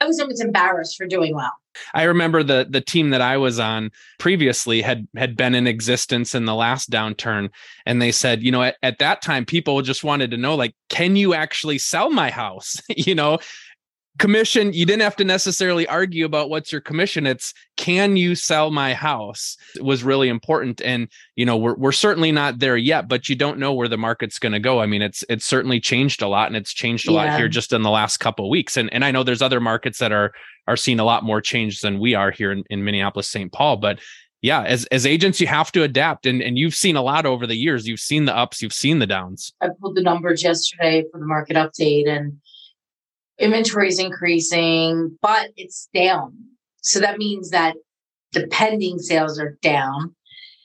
I 0.00 0.06
was 0.06 0.18
almost 0.18 0.42
embarrassed 0.42 0.96
for 0.96 1.06
doing 1.06 1.34
well. 1.34 1.52
I 1.94 2.04
remember 2.04 2.42
the 2.42 2.66
the 2.68 2.80
team 2.80 3.10
that 3.10 3.20
I 3.20 3.36
was 3.36 3.60
on 3.60 3.90
previously 4.18 4.82
had 4.82 5.06
had 5.16 5.36
been 5.36 5.54
in 5.54 5.66
existence 5.66 6.34
in 6.34 6.46
the 6.46 6.54
last 6.54 6.90
downturn 6.90 7.50
and 7.86 8.00
they 8.00 8.10
said, 8.10 8.42
you 8.42 8.50
know, 8.50 8.62
at, 8.62 8.76
at 8.82 8.98
that 8.98 9.22
time 9.22 9.44
people 9.44 9.80
just 9.82 10.02
wanted 10.02 10.30
to 10.32 10.36
know 10.36 10.54
like 10.54 10.74
can 10.88 11.16
you 11.16 11.34
actually 11.34 11.78
sell 11.78 12.10
my 12.10 12.30
house? 12.30 12.80
you 12.88 13.14
know, 13.14 13.38
commission 14.20 14.70
you 14.74 14.84
didn't 14.84 15.00
have 15.00 15.16
to 15.16 15.24
necessarily 15.24 15.86
argue 15.86 16.26
about 16.26 16.50
what's 16.50 16.70
your 16.70 16.80
commission 16.82 17.26
it's 17.26 17.54
can 17.78 18.18
you 18.18 18.34
sell 18.34 18.70
my 18.70 18.92
house 18.92 19.56
it 19.74 19.82
was 19.82 20.04
really 20.04 20.28
important 20.28 20.82
and 20.82 21.08
you 21.36 21.46
know 21.46 21.56
we're, 21.56 21.74
we're 21.76 21.90
certainly 21.90 22.30
not 22.30 22.58
there 22.58 22.76
yet 22.76 23.08
but 23.08 23.30
you 23.30 23.34
don't 23.34 23.58
know 23.58 23.72
where 23.72 23.88
the 23.88 23.96
market's 23.96 24.38
going 24.38 24.52
to 24.52 24.60
go 24.60 24.78
i 24.78 24.84
mean 24.84 25.00
it's 25.00 25.24
it's 25.30 25.46
certainly 25.46 25.80
changed 25.80 26.20
a 26.20 26.28
lot 26.28 26.48
and 26.48 26.56
it's 26.56 26.74
changed 26.74 27.08
a 27.08 27.12
yeah. 27.12 27.30
lot 27.30 27.38
here 27.38 27.48
just 27.48 27.72
in 27.72 27.80
the 27.80 27.88
last 27.88 28.18
couple 28.18 28.44
of 28.44 28.50
weeks 28.50 28.76
and 28.76 28.92
and 28.92 29.06
i 29.06 29.10
know 29.10 29.22
there's 29.22 29.40
other 29.40 29.58
markets 29.58 29.98
that 29.98 30.12
are 30.12 30.34
are 30.68 30.76
seeing 30.76 31.00
a 31.00 31.04
lot 31.04 31.24
more 31.24 31.40
change 31.40 31.80
than 31.80 31.98
we 31.98 32.14
are 32.14 32.30
here 32.30 32.52
in, 32.52 32.62
in 32.68 32.84
minneapolis 32.84 33.26
st 33.26 33.50
paul 33.52 33.78
but 33.78 33.98
yeah, 34.42 34.62
as 34.62 34.86
as 34.86 35.04
agents, 35.04 35.38
you 35.38 35.46
have 35.48 35.70
to 35.72 35.82
adapt, 35.82 36.24
and 36.24 36.40
and 36.40 36.56
you've 36.56 36.74
seen 36.74 36.96
a 36.96 37.02
lot 37.02 37.26
over 37.26 37.46
the 37.46 37.56
years. 37.56 37.86
You've 37.86 38.00
seen 38.00 38.24
the 38.24 38.34
ups, 38.34 38.62
you've 38.62 38.72
seen 38.72 38.98
the 38.98 39.06
downs. 39.06 39.52
I 39.60 39.68
pulled 39.78 39.96
the 39.96 40.02
numbers 40.02 40.42
yesterday 40.42 41.04
for 41.12 41.20
the 41.20 41.26
market 41.26 41.56
update, 41.56 42.08
and 42.08 42.40
inventory 43.40 43.88
is 43.88 43.98
increasing, 43.98 45.18
but 45.22 45.50
it's 45.56 45.88
down. 45.94 46.34
So 46.82 47.00
that 47.00 47.18
means 47.18 47.50
that 47.50 47.76
the 48.32 48.46
pending 48.48 48.98
sales 48.98 49.38
are 49.38 49.56
down. 49.62 50.14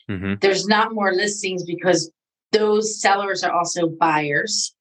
Mm-hmm. 0.10 0.36
There's 0.42 0.68
not 0.68 0.94
more 0.94 1.12
listings 1.12 1.64
because 1.64 2.12
those 2.52 3.02
sellers 3.02 3.44
are 3.44 3.52
also 3.52 3.88
buyers, 3.88 4.76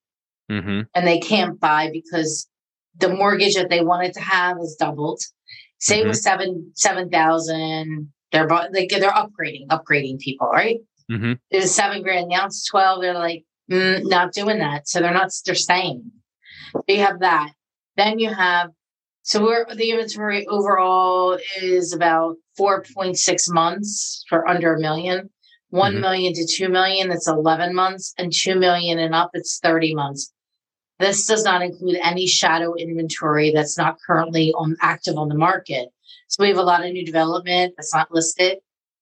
mm-hmm. 0.50 0.82
and 0.94 1.06
they 1.06 1.18
can't 1.18 1.58
buy 1.58 1.90
because 1.92 2.46
the 2.98 3.08
mortgage 3.08 3.54
that 3.54 3.70
they 3.70 3.80
wanted 3.80 4.12
to 4.14 4.20
have 4.20 4.58
has 4.58 4.76
doubled. 4.78 5.20
Say 5.78 5.96
mm-hmm. 5.96 6.04
it 6.04 6.08
was 6.08 6.22
seven 6.22 6.72
seven 6.74 7.08
thousand 7.08 8.12
they're 8.34 8.48
like 8.48 8.88
they're 8.90 9.10
upgrading, 9.10 9.68
upgrading 9.68 10.18
people, 10.18 10.48
right? 10.48 10.80
Mm-hmm. 11.10 11.34
It 11.50 11.68
seven 11.68 12.02
grand. 12.02 12.28
Now 12.28 12.46
it's 12.46 12.66
twelve. 12.66 13.00
They're 13.00 13.14
like 13.14 13.44
mm, 13.70 14.02
not 14.04 14.32
doing 14.32 14.58
that, 14.58 14.88
so 14.88 15.00
they're 15.00 15.14
not. 15.14 15.30
They're 15.46 15.54
staying. 15.54 16.10
you 16.88 16.98
have 16.98 17.20
that. 17.20 17.52
Then 17.96 18.18
you 18.18 18.32
have 18.32 18.70
so 19.22 19.42
we're 19.42 19.64
the 19.74 19.90
inventory 19.90 20.46
overall 20.48 21.38
is 21.62 21.94
about 21.94 22.36
four 22.58 22.84
point 22.94 23.16
six 23.16 23.48
months 23.48 24.22
for 24.28 24.46
under 24.46 24.74
a 24.74 24.80
million. 24.80 25.30
One 25.70 25.92
mm-hmm. 25.92 26.00
million 26.02 26.32
to 26.34 26.46
two 26.46 26.68
million, 26.68 27.10
it's 27.10 27.26
eleven 27.26 27.74
months, 27.74 28.12
and 28.18 28.30
two 28.30 28.54
million 28.54 28.98
and 28.98 29.14
up, 29.14 29.30
it's 29.32 29.58
thirty 29.60 29.94
months. 29.94 30.30
This 31.00 31.26
does 31.26 31.42
not 31.42 31.62
include 31.62 31.98
any 32.02 32.26
shadow 32.26 32.74
inventory 32.74 33.50
that's 33.50 33.78
not 33.78 33.96
currently 34.06 34.52
on 34.52 34.76
active 34.82 35.16
on 35.16 35.28
the 35.28 35.34
market. 35.34 35.88
So 36.28 36.42
we 36.42 36.48
have 36.48 36.58
a 36.58 36.62
lot 36.62 36.84
of 36.84 36.92
new 36.92 37.04
development 37.04 37.74
that's 37.76 37.94
not 37.94 38.12
listed. 38.12 38.58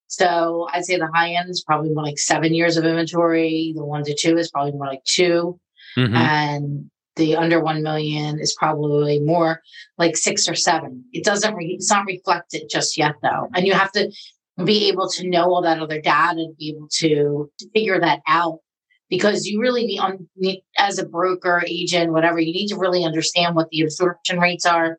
So 0.06 0.68
I'd 0.72 0.84
say 0.84 0.98
the 0.98 1.10
high 1.12 1.32
end 1.32 1.50
is 1.50 1.64
probably 1.66 1.90
more 1.90 2.04
like 2.04 2.18
seven 2.18 2.54
years 2.54 2.76
of 2.76 2.84
inventory. 2.84 3.72
The 3.74 3.84
one 3.84 4.04
to 4.04 4.14
two 4.14 4.38
is 4.38 4.50
probably 4.50 4.72
more 4.72 4.86
like 4.86 5.02
2 5.04 5.58
mm-hmm. 5.96 6.14
and 6.14 6.90
the 7.16 7.36
under 7.36 7.60
one 7.62 7.82
million 7.82 8.40
is 8.40 8.54
probably 8.58 9.20
more 9.20 9.60
like 9.98 10.16
six 10.16 10.48
or 10.48 10.54
seven. 10.54 11.04
It 11.12 11.24
doesn't. 11.24 11.54
Re- 11.54 11.74
it's 11.78 11.90
not 11.90 12.06
reflected 12.06 12.68
just 12.70 12.96
yet, 12.96 13.14
though, 13.22 13.48
and 13.54 13.66
you 13.66 13.74
have 13.74 13.92
to 13.92 14.10
be 14.64 14.88
able 14.88 15.08
to 15.08 15.28
know 15.28 15.44
all 15.44 15.62
that 15.62 15.80
other 15.80 16.00
data 16.00 16.40
and 16.40 16.56
be 16.56 16.70
able 16.70 16.88
to, 16.88 17.50
to 17.58 17.70
figure 17.70 18.00
that 18.00 18.20
out 18.26 18.60
because 19.08 19.46
you 19.46 19.60
really 19.60 19.84
need 19.84 19.98
on 19.98 20.28
as 20.78 20.98
a 20.98 21.06
broker 21.06 21.62
agent 21.66 22.12
whatever 22.12 22.38
you 22.38 22.52
need 22.52 22.68
to 22.68 22.76
really 22.76 23.04
understand 23.04 23.54
what 23.54 23.68
the 23.70 23.82
absorption 23.82 24.38
rates 24.38 24.64
are 24.64 24.98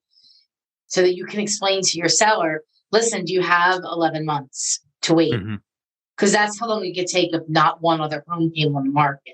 so 0.88 1.02
that 1.02 1.16
you 1.16 1.26
can 1.26 1.40
explain 1.40 1.82
to 1.82 1.98
your 1.98 2.10
seller, 2.10 2.62
listen, 2.92 3.26
do 3.26 3.34
you 3.34 3.42
have 3.42 3.82
11 3.84 4.26
months 4.26 4.80
to 5.02 5.16
wait? 5.16 5.32
Because 5.32 6.32
mm-hmm. 6.32 6.34
that's 6.34 6.60
how 6.60 6.68
long 6.68 6.86
it 6.86 6.96
could 6.96 7.08
take 7.08 7.34
if 7.34 7.42
not 7.48 7.82
one 7.82 8.02
other 8.02 8.24
home 8.28 8.52
came 8.56 8.76
on 8.76 8.84
the 8.84 8.92
market. 8.92 9.34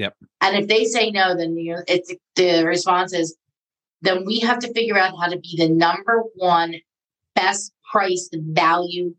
Yep. 0.00 0.16
And 0.40 0.56
if 0.56 0.66
they 0.66 0.86
say 0.86 1.10
no, 1.10 1.36
then 1.36 1.58
you 1.58 1.74
know, 1.74 1.82
it's 1.86 2.10
the 2.34 2.64
response 2.64 3.12
is, 3.12 3.36
then 4.00 4.24
we 4.24 4.38
have 4.40 4.58
to 4.60 4.72
figure 4.72 4.96
out 4.96 5.12
how 5.20 5.28
to 5.28 5.38
be 5.38 5.56
the 5.58 5.68
number 5.68 6.22
one 6.36 6.76
best 7.34 7.74
priced 7.92 8.34
value 8.40 9.14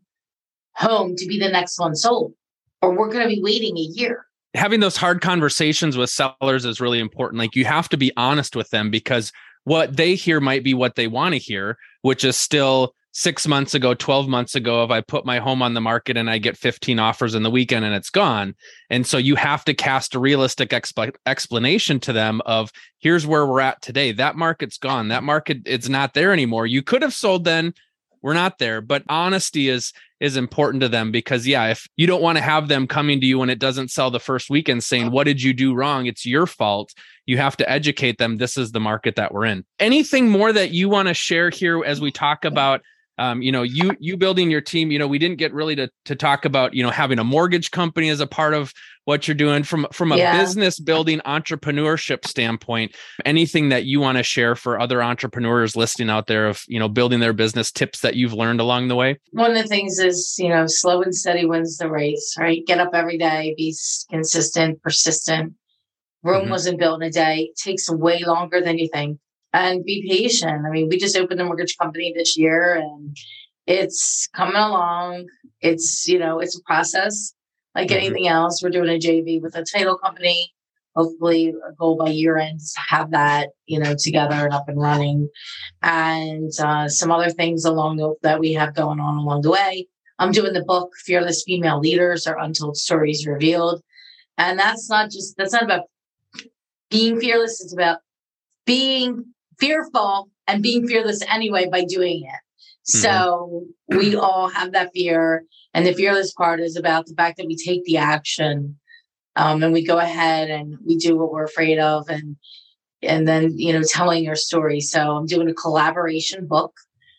home 0.74 1.14
to 1.14 1.26
be 1.26 1.38
the 1.38 1.48
next 1.48 1.78
one 1.78 1.94
sold, 1.94 2.34
or 2.80 2.98
we're 2.98 3.12
going 3.12 3.22
to 3.22 3.32
be 3.32 3.40
waiting 3.40 3.76
a 3.76 3.80
year. 3.80 4.26
Having 4.54 4.80
those 4.80 4.96
hard 4.96 5.20
conversations 5.20 5.96
with 5.96 6.10
sellers 6.10 6.64
is 6.64 6.80
really 6.80 6.98
important. 6.98 7.38
Like 7.38 7.54
you 7.54 7.64
have 7.64 7.88
to 7.90 7.96
be 7.96 8.10
honest 8.16 8.56
with 8.56 8.68
them 8.70 8.90
because 8.90 9.30
what 9.62 9.96
they 9.96 10.16
hear 10.16 10.40
might 10.40 10.64
be 10.64 10.74
what 10.74 10.96
they 10.96 11.06
want 11.06 11.34
to 11.34 11.38
hear, 11.38 11.78
which 12.00 12.24
is 12.24 12.36
still 12.36 12.92
six 13.12 13.46
months 13.46 13.74
ago, 13.74 13.92
12 13.94 14.26
months 14.26 14.54
ago, 14.54 14.82
if 14.82 14.90
I 14.90 15.02
put 15.02 15.26
my 15.26 15.38
home 15.38 15.62
on 15.62 15.74
the 15.74 15.80
market 15.80 16.16
and 16.16 16.28
I 16.30 16.38
get 16.38 16.56
15 16.56 16.98
offers 16.98 17.34
in 17.34 17.42
the 17.42 17.50
weekend 17.50 17.84
and 17.84 17.94
it's 17.94 18.10
gone. 18.10 18.54
And 18.90 19.06
so 19.06 19.18
you 19.18 19.36
have 19.36 19.64
to 19.66 19.74
cast 19.74 20.14
a 20.14 20.18
realistic 20.18 20.70
exp- 20.70 21.14
explanation 21.26 22.00
to 22.00 22.12
them 22.12 22.40
of 22.46 22.72
here's 22.98 23.26
where 23.26 23.46
we're 23.46 23.60
at 23.60 23.82
today. 23.82 24.12
That 24.12 24.36
market's 24.36 24.78
gone. 24.78 25.08
That 25.08 25.22
market, 25.22 25.58
it's 25.66 25.90
not 25.90 26.14
there 26.14 26.32
anymore. 26.32 26.66
You 26.66 26.82
could 26.82 27.02
have 27.02 27.14
sold 27.14 27.44
then. 27.44 27.74
We're 28.22 28.34
not 28.34 28.58
there. 28.58 28.80
But 28.80 29.04
honesty 29.08 29.68
is 29.68 29.92
is 30.20 30.36
important 30.36 30.80
to 30.82 30.88
them 30.88 31.10
because 31.10 31.48
yeah, 31.48 31.66
if 31.66 31.88
you 31.96 32.06
don't 32.06 32.22
want 32.22 32.38
to 32.38 32.44
have 32.44 32.68
them 32.68 32.86
coming 32.86 33.20
to 33.20 33.26
you 33.26 33.40
when 33.40 33.50
it 33.50 33.58
doesn't 33.58 33.90
sell 33.90 34.08
the 34.08 34.20
first 34.20 34.48
weekend 34.48 34.84
saying, 34.84 35.10
What 35.10 35.24
did 35.24 35.42
you 35.42 35.52
do 35.52 35.74
wrong? 35.74 36.06
It's 36.06 36.24
your 36.24 36.46
fault 36.46 36.94
you 37.26 37.36
have 37.38 37.56
to 37.56 37.70
educate 37.70 38.18
them 38.18 38.36
this 38.36 38.56
is 38.56 38.72
the 38.72 38.80
market 38.80 39.14
that 39.14 39.32
we're 39.32 39.44
in 39.44 39.64
anything 39.78 40.28
more 40.28 40.52
that 40.52 40.72
you 40.72 40.88
want 40.88 41.06
to 41.06 41.14
share 41.14 41.50
here 41.50 41.84
as 41.84 42.00
we 42.00 42.10
talk 42.10 42.44
about 42.44 42.82
um, 43.18 43.42
you 43.42 43.52
know 43.52 43.62
you 43.62 43.96
you 44.00 44.16
building 44.16 44.50
your 44.50 44.60
team 44.60 44.90
you 44.90 44.98
know 44.98 45.06
we 45.06 45.18
didn't 45.18 45.38
get 45.38 45.52
really 45.52 45.76
to 45.76 45.90
to 46.04 46.16
talk 46.16 46.44
about 46.44 46.74
you 46.74 46.82
know 46.82 46.90
having 46.90 47.18
a 47.18 47.24
mortgage 47.24 47.70
company 47.70 48.08
as 48.08 48.20
a 48.20 48.26
part 48.26 48.54
of 48.54 48.72
what 49.04 49.26
you're 49.26 49.34
doing 49.34 49.62
from 49.62 49.86
from 49.92 50.12
a 50.12 50.16
yeah. 50.16 50.38
business 50.38 50.78
building 50.78 51.20
entrepreneurship 51.26 52.26
standpoint 52.26 52.94
anything 53.24 53.68
that 53.68 53.84
you 53.84 54.00
want 54.00 54.18
to 54.18 54.22
share 54.22 54.54
for 54.54 54.80
other 54.80 55.02
entrepreneurs 55.02 55.76
listening 55.76 56.08
out 56.08 56.26
there 56.26 56.48
of 56.48 56.62
you 56.68 56.78
know 56.78 56.88
building 56.88 57.20
their 57.20 57.32
business 57.32 57.70
tips 57.70 58.00
that 58.00 58.16
you've 58.16 58.32
learned 58.32 58.60
along 58.60 58.88
the 58.88 58.96
way 58.96 59.18
one 59.32 59.50
of 59.50 59.56
the 59.56 59.68
things 59.68 59.98
is 59.98 60.36
you 60.38 60.48
know 60.48 60.66
slow 60.66 61.02
and 61.02 61.14
steady 61.14 61.44
wins 61.44 61.76
the 61.78 61.90
race 61.90 62.34
right 62.38 62.66
get 62.66 62.78
up 62.78 62.90
every 62.94 63.18
day 63.18 63.54
be 63.56 63.74
consistent 64.10 64.80
persistent 64.82 65.52
Rome 66.22 66.42
mm-hmm. 66.42 66.50
wasn't 66.50 66.78
built 66.78 67.02
in 67.02 67.08
a 67.08 67.10
day. 67.10 67.50
It 67.50 67.56
takes 67.56 67.90
way 67.90 68.22
longer 68.24 68.60
than 68.60 68.78
you 68.78 68.88
think. 68.88 69.18
And 69.52 69.84
be 69.84 70.08
patient. 70.08 70.64
I 70.66 70.70
mean, 70.70 70.88
we 70.88 70.96
just 70.98 71.16
opened 71.16 71.40
a 71.40 71.44
mortgage 71.44 71.76
company 71.76 72.12
this 72.16 72.38
year 72.38 72.74
and 72.74 73.14
it's 73.66 74.28
coming 74.34 74.56
along. 74.56 75.26
It's, 75.60 76.08
you 76.08 76.18
know, 76.18 76.40
it's 76.40 76.58
a 76.58 76.62
process 76.62 77.34
like 77.74 77.88
mm-hmm. 77.88 77.98
anything 77.98 78.28
else. 78.28 78.62
We're 78.62 78.70
doing 78.70 78.88
a 78.88 78.98
JV 78.98 79.40
with 79.42 79.56
a 79.56 79.64
title 79.64 79.96
company. 79.98 80.52
Hopefully, 80.94 81.54
a 81.66 81.72
goal 81.72 81.96
by 81.96 82.10
year 82.10 82.36
end 82.36 82.60
to 82.60 82.80
have 82.86 83.12
that, 83.12 83.50
you 83.64 83.78
know, 83.78 83.94
together 83.98 84.34
and 84.34 84.52
up 84.52 84.68
and 84.68 84.78
running. 84.78 85.28
And 85.80 86.50
uh, 86.60 86.88
some 86.88 87.10
other 87.10 87.30
things 87.30 87.64
along 87.64 87.96
the, 87.96 88.14
that 88.22 88.40
we 88.40 88.52
have 88.52 88.74
going 88.74 89.00
on 89.00 89.16
along 89.16 89.42
the 89.42 89.50
way. 89.50 89.88
I'm 90.18 90.32
doing 90.32 90.52
the 90.52 90.64
book 90.64 90.90
Fearless 91.04 91.44
Female 91.44 91.80
Leaders 91.80 92.26
or 92.26 92.36
Untold 92.36 92.76
Stories 92.76 93.26
Revealed. 93.26 93.82
And 94.36 94.58
that's 94.58 94.90
not 94.90 95.10
just, 95.10 95.36
that's 95.38 95.52
not 95.52 95.62
about 95.62 95.84
being 96.90 97.18
fearless 97.18 97.62
It's 97.62 97.72
about 97.72 98.00
being 98.66 99.31
fearful 99.58 100.30
and 100.46 100.62
being 100.62 100.86
fearless 100.86 101.22
anyway 101.28 101.68
by 101.70 101.84
doing 101.84 102.24
it. 102.24 102.28
Mm-hmm. 102.28 102.98
So 102.98 103.66
we 103.88 104.16
all 104.16 104.48
have 104.48 104.72
that 104.72 104.90
fear. 104.92 105.44
And 105.74 105.86
the 105.86 105.94
fearless 105.94 106.32
part 106.32 106.60
is 106.60 106.76
about 106.76 107.06
the 107.06 107.14
fact 107.14 107.38
that 107.38 107.46
we 107.46 107.56
take 107.56 107.84
the 107.84 107.96
action 107.96 108.78
um, 109.36 109.62
and 109.62 109.72
we 109.72 109.84
go 109.84 109.98
ahead 109.98 110.50
and 110.50 110.76
we 110.84 110.96
do 110.96 111.16
what 111.16 111.32
we're 111.32 111.44
afraid 111.44 111.78
of 111.78 112.08
and 112.08 112.36
and 113.02 113.26
then 113.26 113.58
you 113.58 113.72
know 113.72 113.82
telling 113.82 114.22
your 114.24 114.36
story. 114.36 114.80
So 114.80 115.16
I'm 115.16 115.26
doing 115.26 115.48
a 115.48 115.54
collaboration 115.54 116.46
book. 116.46 116.74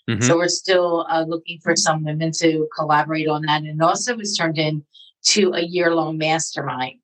Mm-hmm. 0.10 0.22
So 0.22 0.38
we're 0.38 0.50
still 0.50 1.06
uh, 1.10 1.26
looking 1.28 1.60
for 1.64 1.76
some 1.76 2.04
women 2.04 2.32
to 2.40 2.68
collaborate 2.78 3.28
on 3.28 3.44
that. 3.44 3.64
And 3.64 3.82
also 3.82 4.16
was 4.16 4.36
turned 4.36 4.58
into 4.58 5.54
a 5.54 5.62
year 5.62 5.96
long 5.96 6.18
mastermind 6.18 7.00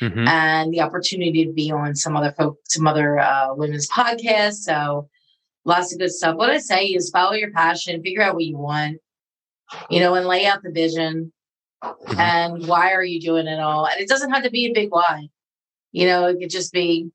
mm-hmm. 0.00 0.26
and 0.26 0.72
the 0.72 0.80
opportunity 0.80 1.44
to 1.44 1.52
be 1.52 1.70
on 1.70 1.94
some 1.94 2.16
other 2.16 2.32
folk, 2.32 2.58
some 2.68 2.86
other 2.86 3.18
uh, 3.18 3.54
women's 3.54 3.88
podcasts. 3.88 4.62
So 4.64 5.08
lots 5.64 5.92
of 5.92 5.98
good 5.98 6.12
stuff. 6.12 6.36
What 6.36 6.50
I 6.50 6.58
say 6.58 6.86
is 6.86 7.10
follow 7.10 7.34
your 7.34 7.50
passion, 7.50 8.02
figure 8.02 8.22
out 8.22 8.34
what 8.34 8.44
you 8.44 8.56
want, 8.56 8.98
you 9.90 10.00
know, 10.00 10.14
and 10.14 10.26
lay 10.26 10.46
out 10.46 10.62
the 10.62 10.70
vision. 10.70 11.32
Mm-hmm. 11.82 12.20
And 12.20 12.66
why 12.66 12.92
are 12.92 13.04
you 13.04 13.20
doing 13.20 13.46
it 13.46 13.60
all? 13.60 13.86
And 13.86 14.00
it 14.00 14.08
doesn't 14.08 14.32
have 14.32 14.42
to 14.42 14.50
be 14.50 14.66
a 14.66 14.72
big 14.72 14.90
why. 14.90 15.28
You 15.92 16.06
know, 16.06 16.26
it 16.26 16.38
could 16.40 16.50
just 16.50 16.72
be, 16.72 17.10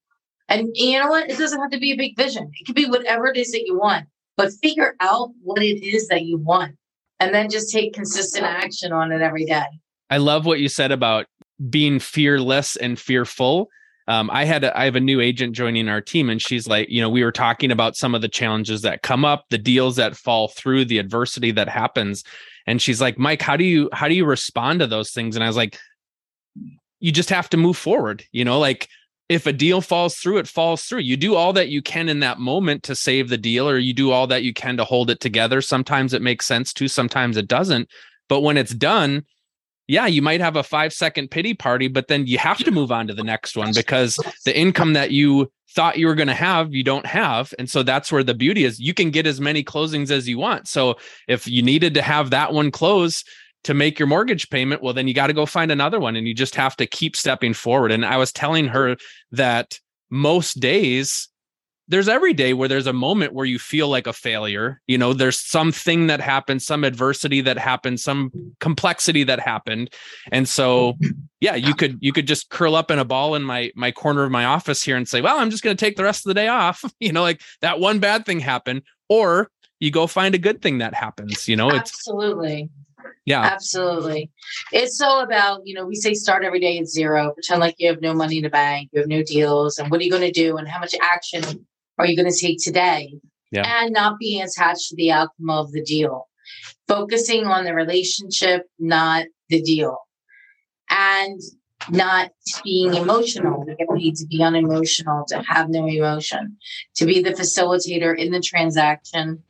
and 0.49 0.69
you 0.73 0.99
know 0.99 1.09
what? 1.09 1.29
It 1.29 1.37
doesn't 1.37 1.59
have 1.59 1.71
to 1.71 1.79
be 1.79 1.91
a 1.91 1.97
big 1.97 2.15
vision. 2.17 2.51
It 2.59 2.65
could 2.65 2.75
be 2.75 2.85
whatever 2.85 3.27
it 3.27 3.37
is 3.37 3.51
that 3.51 3.65
you 3.65 3.77
want, 3.77 4.05
but 4.37 4.53
figure 4.61 4.95
out 4.99 5.31
what 5.41 5.61
it 5.61 5.83
is 5.83 6.07
that 6.07 6.23
you 6.23 6.37
want 6.37 6.75
and 7.19 7.33
then 7.33 7.49
just 7.49 7.71
take 7.71 7.93
consistent 7.93 8.45
action 8.45 8.91
on 8.91 9.11
it 9.11 9.21
every 9.21 9.45
day. 9.45 9.65
I 10.09 10.17
love 10.17 10.45
what 10.45 10.59
you 10.59 10.67
said 10.67 10.91
about 10.91 11.25
being 11.69 11.99
fearless 11.99 12.75
and 12.75 12.99
fearful 12.99 13.69
um, 14.07 14.29
I 14.31 14.45
had 14.45 14.63
a, 14.63 14.77
I 14.77 14.85
have 14.85 14.95
a 14.95 15.01
new 15.01 15.21
agent 15.21 15.55
joining 15.55 15.87
our 15.87 16.01
team, 16.01 16.29
and 16.29 16.41
she's 16.41 16.67
like, 16.67 16.89
you 16.89 16.99
know, 16.99 17.09
we 17.09 17.23
were 17.23 17.31
talking 17.31 17.71
about 17.71 17.95
some 17.95 18.13
of 18.13 18.21
the 18.21 18.27
challenges 18.27 18.81
that 18.81 19.01
come 19.01 19.23
up, 19.23 19.45
the 19.49 19.57
deals 19.57 19.95
that 19.95 20.17
fall 20.17 20.49
through, 20.49 20.85
the 20.85 20.97
adversity 20.97 21.51
that 21.51 21.69
happens, 21.69 22.23
and 22.67 22.81
she's 22.81 22.99
like, 22.99 23.17
Mike, 23.17 23.41
how 23.41 23.55
do 23.55 23.63
you 23.63 23.89
how 23.93 24.07
do 24.07 24.13
you 24.13 24.25
respond 24.25 24.79
to 24.79 24.87
those 24.87 25.11
things? 25.11 25.35
And 25.35 25.43
I 25.43 25.47
was 25.47 25.55
like, 25.55 25.77
you 26.99 27.11
just 27.11 27.29
have 27.29 27.49
to 27.49 27.57
move 27.57 27.77
forward. 27.77 28.23
You 28.31 28.43
know, 28.43 28.59
like 28.59 28.89
if 29.29 29.47
a 29.47 29.53
deal 29.53 29.79
falls 29.79 30.17
through, 30.17 30.37
it 30.37 30.47
falls 30.47 30.83
through. 30.83 30.99
You 30.99 31.15
do 31.15 31.35
all 31.35 31.53
that 31.53 31.69
you 31.69 31.81
can 31.81 32.09
in 32.09 32.19
that 32.19 32.39
moment 32.39 32.83
to 32.83 32.95
save 32.95 33.29
the 33.29 33.37
deal, 33.37 33.69
or 33.69 33.77
you 33.77 33.93
do 33.93 34.11
all 34.11 34.27
that 34.27 34.43
you 34.43 34.53
can 34.53 34.75
to 34.77 34.83
hold 34.83 35.09
it 35.09 35.21
together. 35.21 35.61
Sometimes 35.61 36.13
it 36.13 36.21
makes 36.21 36.45
sense 36.45 36.73
to, 36.73 36.89
sometimes 36.89 37.37
it 37.37 37.47
doesn't. 37.47 37.89
But 38.27 38.41
when 38.41 38.57
it's 38.57 38.73
done, 38.73 39.23
yeah, 39.93 40.07
you 40.07 40.21
might 40.21 40.41
have 40.41 40.55
a 40.55 40.63
five 40.63 40.91
second 40.91 41.29
pity 41.29 41.53
party, 41.53 41.87
but 41.87 42.07
then 42.07 42.25
you 42.25 42.37
have 42.39 42.57
to 42.57 42.71
move 42.71 42.91
on 42.91 43.07
to 43.07 43.13
the 43.13 43.23
next 43.23 43.55
one 43.55 43.71
because 43.73 44.19
the 44.43 44.57
income 44.57 44.93
that 44.93 45.11
you 45.11 45.51
thought 45.69 45.97
you 45.97 46.07
were 46.07 46.15
going 46.15 46.27
to 46.27 46.33
have, 46.33 46.73
you 46.73 46.83
don't 46.83 47.05
have. 47.05 47.53
And 47.59 47.69
so 47.69 47.83
that's 47.83 48.11
where 48.11 48.23
the 48.23 48.33
beauty 48.33 48.63
is. 48.63 48.79
You 48.79 48.93
can 48.93 49.11
get 49.11 49.27
as 49.27 49.39
many 49.39 49.63
closings 49.63 50.11
as 50.11 50.27
you 50.27 50.37
want. 50.37 50.67
So 50.67 50.95
if 51.27 51.47
you 51.47 51.61
needed 51.61 51.93
to 51.93 52.01
have 52.01 52.31
that 52.31 52.53
one 52.53 52.71
close, 52.71 53.23
to 53.63 53.73
make 53.73 53.97
your 53.97 54.07
mortgage 54.07 54.49
payment, 54.49 54.83
well, 54.83 54.93
then 54.93 55.07
you 55.07 55.13
got 55.13 55.27
to 55.27 55.33
go 55.33 55.45
find 55.45 55.71
another 55.71 55.99
one 55.99 56.17
and 56.17 56.27
you 56.27 56.33
just 56.33 56.55
have 56.55 56.75
to 56.75 56.85
keep 56.85 57.15
stepping 57.15 57.53
forward. 57.53 57.91
And 57.91 58.05
I 58.05 58.17
was 58.17 58.33
telling 58.33 58.67
her 58.67 58.97
that 59.31 59.79
most 60.09 60.59
days, 60.59 61.29
there's 61.87 62.07
every 62.07 62.33
day 62.33 62.53
where 62.53 62.69
there's 62.69 62.87
a 62.87 62.93
moment 62.93 63.33
where 63.33 63.45
you 63.45 63.59
feel 63.59 63.89
like 63.89 64.07
a 64.07 64.13
failure. 64.13 64.81
You 64.87 64.97
know, 64.97 65.13
there's 65.13 65.39
something 65.39 66.07
that 66.07 66.21
happened, 66.21 66.61
some 66.61 66.83
adversity 66.83 67.41
that 67.41 67.57
happened, 67.57 67.99
some 67.99 68.31
complexity 68.59 69.23
that 69.25 69.39
happened. 69.39 69.93
And 70.31 70.47
so, 70.47 70.97
yeah, 71.39 71.55
you 71.55 71.75
could 71.75 71.97
you 72.01 72.13
could 72.13 72.27
just 72.27 72.49
curl 72.49 72.75
up 72.75 72.89
in 72.89 72.99
a 72.99 73.05
ball 73.05 73.35
in 73.35 73.43
my 73.43 73.71
my 73.75 73.91
corner 73.91 74.23
of 74.23 74.31
my 74.31 74.45
office 74.45 74.81
here 74.81 74.95
and 74.95 75.07
say, 75.07 75.21
"Well, 75.21 75.37
I'm 75.37 75.49
just 75.49 75.63
going 75.63 75.75
to 75.75 75.85
take 75.85 75.97
the 75.97 76.03
rest 76.03 76.25
of 76.25 76.29
the 76.29 76.35
day 76.35 76.47
off." 76.47 76.83
You 76.99 77.11
know, 77.11 77.21
like 77.21 77.41
that 77.59 77.81
one 77.81 77.99
bad 77.99 78.25
thing 78.25 78.39
happened 78.39 78.83
or 79.09 79.49
you 79.83 79.91
go 79.91 80.07
find 80.07 80.33
a 80.33 80.37
good 80.37 80.61
thing 80.61 80.77
that 80.77 80.93
happens, 80.93 81.49
you 81.49 81.57
know? 81.57 81.67
It's 81.67 81.91
Absolutely. 81.91 82.69
Yeah. 83.25 83.41
Absolutely. 83.41 84.31
It's 84.71 85.01
all 85.01 85.21
about, 85.21 85.61
you 85.65 85.73
know, 85.73 85.85
we 85.85 85.95
say 85.95 86.13
start 86.13 86.45
every 86.45 86.61
day 86.61 86.77
at 86.77 86.87
zero, 86.87 87.31
pretend 87.33 87.59
like 87.59 87.75
you 87.77 87.89
have 87.89 88.01
no 88.01 88.13
money 88.13 88.37
in 88.37 88.43
the 88.43 88.49
bank, 88.49 88.89
you 88.93 88.99
have 89.01 89.09
no 89.09 89.23
deals, 89.23 89.77
and 89.77 89.91
what 89.91 89.99
are 89.99 90.03
you 90.03 90.09
going 90.09 90.23
to 90.23 90.31
do 90.31 90.55
and 90.55 90.69
how 90.69 90.79
much 90.79 90.95
action 91.01 91.65
are 91.97 92.05
you 92.05 92.15
going 92.15 92.31
to 92.31 92.37
take 92.37 92.57
today? 92.61 93.13
Yeah. 93.51 93.83
And 93.83 93.93
not 93.93 94.17
being 94.19 94.41
attached 94.41 94.89
to 94.89 94.95
the 94.95 95.11
outcome 95.11 95.49
of 95.49 95.71
the 95.71 95.83
deal. 95.83 96.27
Focusing 96.87 97.45
on 97.45 97.65
the 97.65 97.73
relationship, 97.73 98.63
not 98.79 99.25
the 99.49 99.61
deal. 99.61 99.97
And 100.89 101.39
not 101.89 102.31
being 102.63 102.93
emotional. 102.93 103.65
We 103.65 103.75
paid 103.97 104.15
to 104.15 104.25
be 104.25 104.41
unemotional, 104.41 105.25
to 105.27 105.41
have 105.43 105.69
no 105.69 105.87
emotion, 105.87 106.57
to 106.95 107.05
be 107.05 107.21
the 107.21 107.31
facilitator 107.31 108.17
in 108.17 108.31
the 108.31 108.39
transaction 108.39 109.43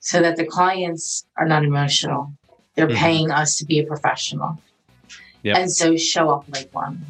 so 0.00 0.20
that 0.20 0.36
the 0.36 0.44
clients 0.44 1.26
are 1.36 1.46
not 1.46 1.64
emotional. 1.64 2.32
They're 2.74 2.88
mm-hmm. 2.88 2.96
paying 2.96 3.30
us 3.30 3.56
to 3.58 3.64
be 3.64 3.80
a 3.80 3.84
professional. 3.84 4.60
Yep. 5.42 5.56
And 5.56 5.72
so 5.72 5.96
show 5.96 6.30
up 6.30 6.44
like 6.52 6.72
one. 6.72 7.04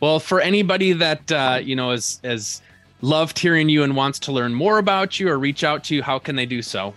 Well, 0.00 0.20
for 0.20 0.40
anybody 0.40 0.92
that 0.92 1.30
uh, 1.32 1.60
you 1.62 1.76
know 1.76 1.90
is 1.90 2.20
is 2.22 2.62
loved 3.00 3.38
hearing 3.38 3.68
you 3.68 3.82
and 3.82 3.96
wants 3.96 4.18
to 4.20 4.32
learn 4.32 4.54
more 4.54 4.78
about 4.78 5.18
you 5.18 5.28
or 5.28 5.38
reach 5.38 5.64
out 5.64 5.84
to 5.84 5.94
you, 5.94 6.02
how 6.02 6.18
can 6.18 6.36
they 6.36 6.46
do 6.46 6.62
so? 6.62 6.94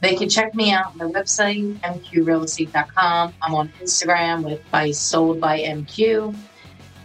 They 0.00 0.14
can 0.14 0.28
check 0.28 0.54
me 0.54 0.72
out 0.72 0.86
on 0.86 0.96
my 0.98 1.04
website, 1.04 1.78
mqrealestate.com. 1.80 3.34
I'm 3.42 3.54
on 3.54 3.68
Instagram 3.80 4.42
with 4.44 4.68
by 4.70 4.90
sold 4.92 5.40
by 5.40 5.60
MQ, 5.60 6.34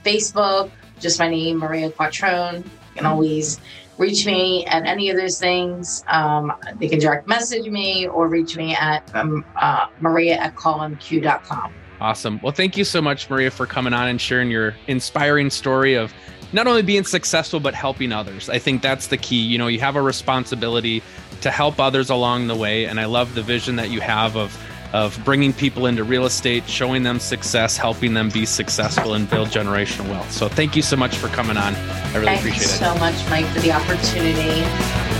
Facebook, 0.05 0.71
just 0.99 1.19
my 1.19 1.29
name, 1.29 1.57
Maria 1.57 1.89
Quattrone. 1.89 2.63
You 2.63 2.71
can 2.95 3.05
always 3.05 3.59
reach 3.97 4.25
me 4.25 4.65
at 4.65 4.85
any 4.85 5.09
of 5.09 5.17
those 5.17 5.39
things. 5.39 6.03
Um, 6.07 6.53
they 6.79 6.87
can 6.87 6.99
direct 6.99 7.27
message 7.27 7.67
me 7.67 8.07
or 8.07 8.27
reach 8.27 8.55
me 8.55 8.75
at 8.75 9.13
um, 9.13 9.45
uh, 9.57 9.87
maria 9.99 10.35
at 10.37 10.55
calmq.com. 10.55 11.73
Awesome. 12.01 12.39
Well, 12.43 12.51
thank 12.51 12.75
you 12.75 12.83
so 12.83 13.01
much, 13.01 13.29
Maria, 13.29 13.49
for 13.49 13.65
coming 13.65 13.93
on 13.93 14.07
and 14.07 14.19
sharing 14.19 14.51
your 14.51 14.75
inspiring 14.87 15.49
story 15.49 15.95
of 15.95 16.13
not 16.53 16.67
only 16.67 16.81
being 16.81 17.05
successful, 17.05 17.59
but 17.59 17.73
helping 17.73 18.11
others. 18.11 18.49
I 18.49 18.59
think 18.59 18.81
that's 18.81 19.07
the 19.07 19.17
key. 19.17 19.41
You 19.41 19.57
know, 19.57 19.67
you 19.67 19.79
have 19.79 19.95
a 19.95 20.01
responsibility 20.01 21.03
to 21.41 21.51
help 21.51 21.79
others 21.79 22.09
along 22.09 22.47
the 22.47 22.55
way. 22.55 22.85
And 22.85 22.99
I 22.99 23.05
love 23.05 23.35
the 23.35 23.43
vision 23.43 23.75
that 23.77 23.89
you 23.89 24.01
have 24.01 24.35
of 24.35 24.57
of 24.93 25.21
bringing 25.25 25.51
people 25.51 25.87
into 25.87 26.05
real 26.05 26.25
estate, 26.25 26.67
showing 26.69 27.03
them 27.03 27.19
success, 27.19 27.75
helping 27.75 28.13
them 28.13 28.29
be 28.29 28.45
successful 28.45 29.13
and 29.13 29.29
build 29.29 29.49
generational 29.49 30.09
wealth. 30.09 30.31
So 30.31 30.47
thank 30.47 30.73
you 30.73 30.81
so 30.81 30.95
much 30.95 31.17
for 31.17 31.27
coming 31.27 31.57
on. 31.57 31.75
I 31.75 32.13
really 32.13 32.25
Thank 32.27 32.39
appreciate 32.39 32.61
it. 32.61 32.67
Thank 32.67 32.93
you 32.93 32.93
so 32.93 32.99
much, 32.99 33.29
Mike, 33.29 33.45
for 33.47 33.59
the 33.59 33.73
opportunity. 33.73 35.14